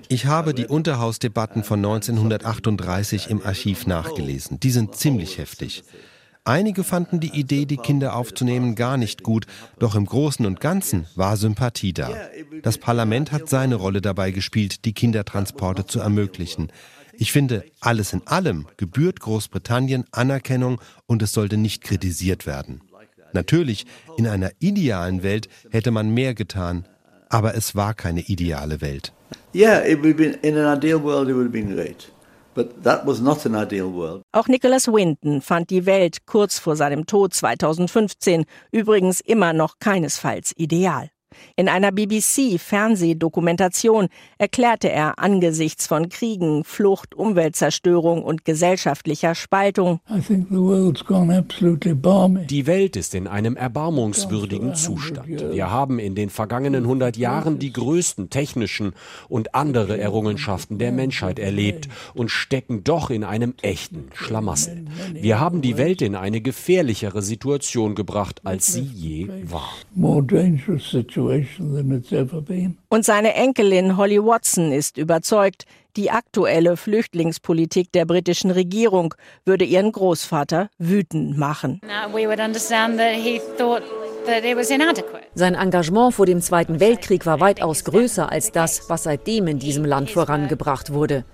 Ich 0.08 0.26
habe 0.26 0.54
die 0.54 0.66
Unterhausdebatten 0.66 1.64
von 1.64 1.78
1938 1.78 3.30
im 3.30 3.44
Archiv 3.44 3.86
nachgelesen. 3.86 4.60
Die 4.60 4.70
sind 4.70 4.94
ziemlich 4.96 5.38
heftig. 5.38 5.84
Einige 6.48 6.82
fanden 6.82 7.20
die 7.20 7.38
Idee, 7.38 7.66
die 7.66 7.76
Kinder 7.76 8.16
aufzunehmen, 8.16 8.74
gar 8.74 8.96
nicht 8.96 9.22
gut, 9.22 9.46
doch 9.78 9.94
im 9.94 10.06
Großen 10.06 10.46
und 10.46 10.60
Ganzen 10.60 11.06
war 11.14 11.36
Sympathie 11.36 11.92
da. 11.92 12.10
Das 12.62 12.78
Parlament 12.78 13.32
hat 13.32 13.50
seine 13.50 13.74
Rolle 13.74 14.00
dabei 14.00 14.30
gespielt, 14.30 14.86
die 14.86 14.94
Kindertransporte 14.94 15.84
zu 15.84 16.00
ermöglichen. 16.00 16.72
Ich 17.20 17.32
finde, 17.32 17.64
alles 17.80 18.12
in 18.12 18.24
allem 18.26 18.66
gebührt 18.76 19.18
Großbritannien 19.18 20.04
Anerkennung 20.12 20.80
und 21.06 21.20
es 21.20 21.32
sollte 21.32 21.56
nicht 21.56 21.82
kritisiert 21.82 22.46
werden. 22.46 22.80
Natürlich, 23.32 23.86
in 24.16 24.28
einer 24.28 24.50
idealen 24.60 25.24
Welt 25.24 25.48
hätte 25.70 25.90
man 25.90 26.10
mehr 26.10 26.34
getan, 26.34 26.86
aber 27.28 27.56
es 27.56 27.74
war 27.74 27.94
keine 27.94 28.20
ideale 28.20 28.80
Welt. 28.80 29.12
Yeah, 29.52 29.84
it 29.84 30.02
would 30.02 30.16
been 30.16 30.34
in 30.42 30.56
an 30.56 30.78
ideal 30.78 31.02
world 31.02 31.28
it 31.28 31.34
would 31.34 31.46
have 31.46 31.52
been 31.52 31.74
great. 31.74 32.10
Auch 34.32 34.48
Nicholas 34.48 34.88
Winton 34.88 35.42
fand 35.42 35.70
die 35.70 35.86
Welt 35.86 36.26
kurz 36.26 36.58
vor 36.58 36.74
seinem 36.74 37.06
Tod 37.06 37.32
2015 37.34 38.46
übrigens 38.72 39.20
immer 39.20 39.52
noch 39.52 39.78
keinesfalls 39.78 40.52
ideal. 40.56 41.10
In 41.56 41.68
einer 41.68 41.92
BBC-Fernsehdokumentation 41.92 44.08
erklärte 44.38 44.90
er 44.90 45.18
angesichts 45.18 45.86
von 45.86 46.08
Kriegen, 46.08 46.64
Flucht, 46.64 47.14
Umweltzerstörung 47.14 48.22
und 48.22 48.44
gesellschaftlicher 48.44 49.34
Spaltung, 49.34 50.00
die 52.48 52.66
Welt 52.66 52.96
ist 52.96 53.14
in 53.14 53.26
einem 53.26 53.56
erbarmungswürdigen 53.56 54.74
Zustand. 54.74 55.28
Wir 55.28 55.70
haben 55.70 55.98
in 55.98 56.14
den 56.14 56.30
vergangenen 56.30 56.84
100 56.84 57.16
Jahren 57.16 57.58
die 57.58 57.72
größten 57.72 58.30
technischen 58.30 58.92
und 59.28 59.54
andere 59.54 59.98
Errungenschaften 59.98 60.78
der 60.78 60.92
Menschheit 60.92 61.38
erlebt 61.38 61.88
und 62.14 62.30
stecken 62.30 62.84
doch 62.84 63.10
in 63.10 63.24
einem 63.24 63.54
echten 63.62 64.08
Schlamassel. 64.14 64.84
Wir 65.14 65.40
haben 65.40 65.62
die 65.62 65.76
Welt 65.76 66.02
in 66.02 66.14
eine 66.14 66.40
gefährlichere 66.40 67.22
Situation 67.22 67.94
gebracht, 67.94 68.40
als 68.44 68.72
sie 68.72 68.82
je 68.82 69.28
war. 69.44 69.68
Und 72.88 73.04
seine 73.04 73.34
Enkelin 73.34 73.96
Holly 73.96 74.18
Watson 74.18 74.72
ist 74.72 74.98
überzeugt, 74.98 75.64
die 75.96 76.10
aktuelle 76.10 76.76
Flüchtlingspolitik 76.76 77.90
der 77.92 78.04
britischen 78.04 78.50
Regierung 78.50 79.14
würde 79.44 79.64
ihren 79.64 79.90
Großvater 79.90 80.70
wütend 80.78 81.36
machen. 81.36 81.80
Sein 85.34 85.54
Engagement 85.54 86.14
vor 86.14 86.26
dem 86.26 86.40
Zweiten 86.40 86.80
Weltkrieg 86.80 87.26
war 87.26 87.40
weitaus 87.40 87.84
größer 87.84 88.30
als 88.30 88.52
das, 88.52 88.88
was 88.88 89.04
seitdem 89.04 89.48
in 89.48 89.58
diesem 89.58 89.84
Land 89.84 90.10
vorangebracht 90.10 90.92
wurde. 90.92 91.24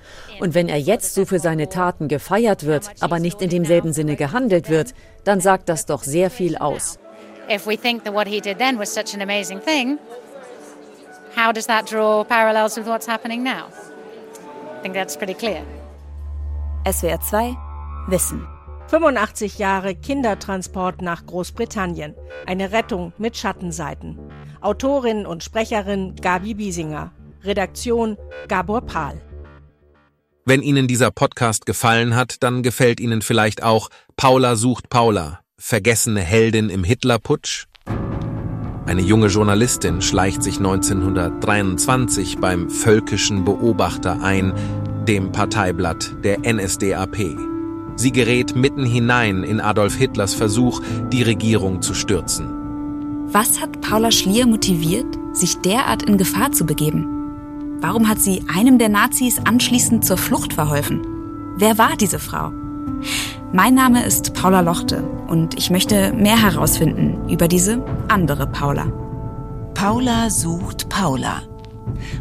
Und 0.41 0.55
wenn 0.55 0.69
er 0.69 0.79
jetzt 0.79 1.15
so 1.15 1.27
für 1.27 1.41
seine 1.41 1.69
Taten 1.69 2.09
gefeiert 2.09 2.65
wird, 2.65 2.91
aber 3.01 3.19
nicht 3.19 3.43
in 3.43 3.51
demselben 3.51 3.93
Sinne 3.93 4.17
gehandelt 4.17 4.71
wird, 4.71 4.95
dann 5.25 5.41
sagt 5.41 5.69
das 5.69 5.87
doch 5.87 6.03
sehr 6.05 6.31
viel 6.31 6.57
aus 6.57 6.99
if 7.49 7.67
we 7.67 7.77
think 7.77 8.05
that 8.05 8.13
what 8.13 8.27
he 8.27 8.41
did 8.41 8.59
then 8.59 8.79
was 8.79 8.93
such 8.93 9.15
an 9.15 9.21
amazing 9.21 9.61
thing, 9.61 9.99
how 11.35 11.53
does 11.53 11.67
that 11.67 11.87
draw 11.87 12.25
parallels 12.25 12.77
with 12.77 12.87
what's 12.87 13.07
happening 13.07 13.43
now? 13.43 13.69
I 14.79 14.83
think 14.83 14.95
that's 14.95 15.17
pretty 15.17 15.35
clear. 15.35 15.65
SWR 16.87 17.21
2 17.21 17.57
Wissen. 18.09 18.47
85 18.89 19.59
Jahre 19.59 19.95
Kindertransport 19.95 21.01
nach 21.01 21.25
Großbritannien. 21.27 22.15
Eine 22.47 22.71
Rettung 22.71 23.13
mit 23.19 23.37
Schattenseiten. 23.37 24.19
Autorin 24.61 25.27
und 25.27 25.43
Sprecherin 25.43 26.15
Gabi 26.17 26.55
Biesinger. 26.55 27.11
Redaktion 27.43 28.19
Gabor 28.49 28.83
Pahl. 28.83 29.21
Wenn 30.45 30.63
Ihnen 30.63 30.87
dieser 30.87 31.11
Podcast 31.11 31.65
gefallen 31.65 32.15
hat, 32.15 32.43
dann 32.43 32.63
gefällt 32.63 33.01
Ihnen 33.01 33.23
vielleicht 33.23 33.63
auch 33.63 33.89
Paula 34.17 34.57
sucht 34.57 34.91
Paula 34.91 35.44
vergessene 35.59 36.21
Heldin 36.21 36.69
im 36.69 36.85
Hitlerputsch? 36.85 37.67
Eine 38.87 39.01
junge 39.01 39.29
Journalistin 39.29 40.03
schleicht 40.03 40.43
sich 40.43 40.59
1923 40.59 42.39
beim 42.39 42.69
Völkischen 42.69 43.45
Beobachter 43.45 44.23
ein, 44.23 44.53
dem 45.09 45.33
Parteiblatt 45.33 46.17
der 46.23 46.41
NSDAP. 46.41 47.17
Sie 47.97 48.13
gerät 48.13 48.55
mitten 48.55 48.85
hinein 48.85 49.43
in 49.43 49.61
Adolf 49.61 49.95
Hitlers 49.95 50.35
Versuch, 50.35 50.83
die 51.11 51.23
Regierung 51.23 51.81
zu 51.81 51.95
stürzen. 51.95 52.47
Was 53.33 53.61
hat 53.61 53.81
Paula 53.81 54.11
Schlier 54.11 54.47
motiviert, 54.47 55.07
sich 55.33 55.57
derart 55.61 56.03
in 56.03 56.19
Gefahr 56.19 56.53
zu 56.53 56.67
begeben? 56.67 57.07
Warum 57.81 58.09
hat 58.09 58.21
sie 58.21 58.45
einem 58.55 58.79
der 58.79 58.91
Nazis 58.91 59.39
anschließend 59.39 60.05
zur 60.05 60.19
Flucht 60.19 60.53
verholfen? 60.53 61.07
Wer 61.57 61.79
war 61.79 61.97
diese 61.97 62.19
Frau? 62.19 62.53
Mein 63.55 63.75
Name 63.75 64.05
ist 64.05 64.35
Paula 64.35 64.63
Lochte 64.63 65.05
und 65.29 65.57
ich 65.57 65.71
möchte 65.71 66.13
mehr 66.13 66.43
herausfinden 66.43 67.29
über 67.29 67.47
diese 67.47 67.85
andere 68.09 68.49
Paula. 68.49 68.87
Paula 69.75 70.29
sucht 70.29 70.89
Paula. 70.89 71.45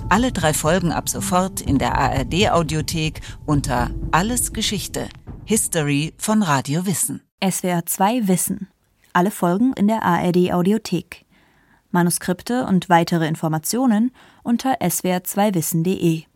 Alle 0.09 0.31
drei 0.31 0.53
Folgen 0.53 0.91
ab 0.91 1.09
sofort 1.09 1.59
in 1.59 1.79
der 1.79 1.97
ARD-Audiothek 1.97 3.21
unter 3.47 3.89
Alles 4.11 4.53
Geschichte. 4.53 5.09
History 5.43 6.13
von 6.19 6.43
Radio 6.43 6.85
Wissen. 6.85 7.23
SWR 7.43 7.83
2 7.83 8.27
Wissen. 8.27 8.67
Alle 9.13 9.31
Folgen 9.31 9.73
in 9.73 9.87
der 9.87 10.03
ARD-Audiothek. 10.03 11.25
Manuskripte 11.89 12.67
und 12.67 12.89
weitere 12.89 13.27
Informationen 13.27 14.11
unter 14.43 14.75
swr2wissen.de. 14.81 16.25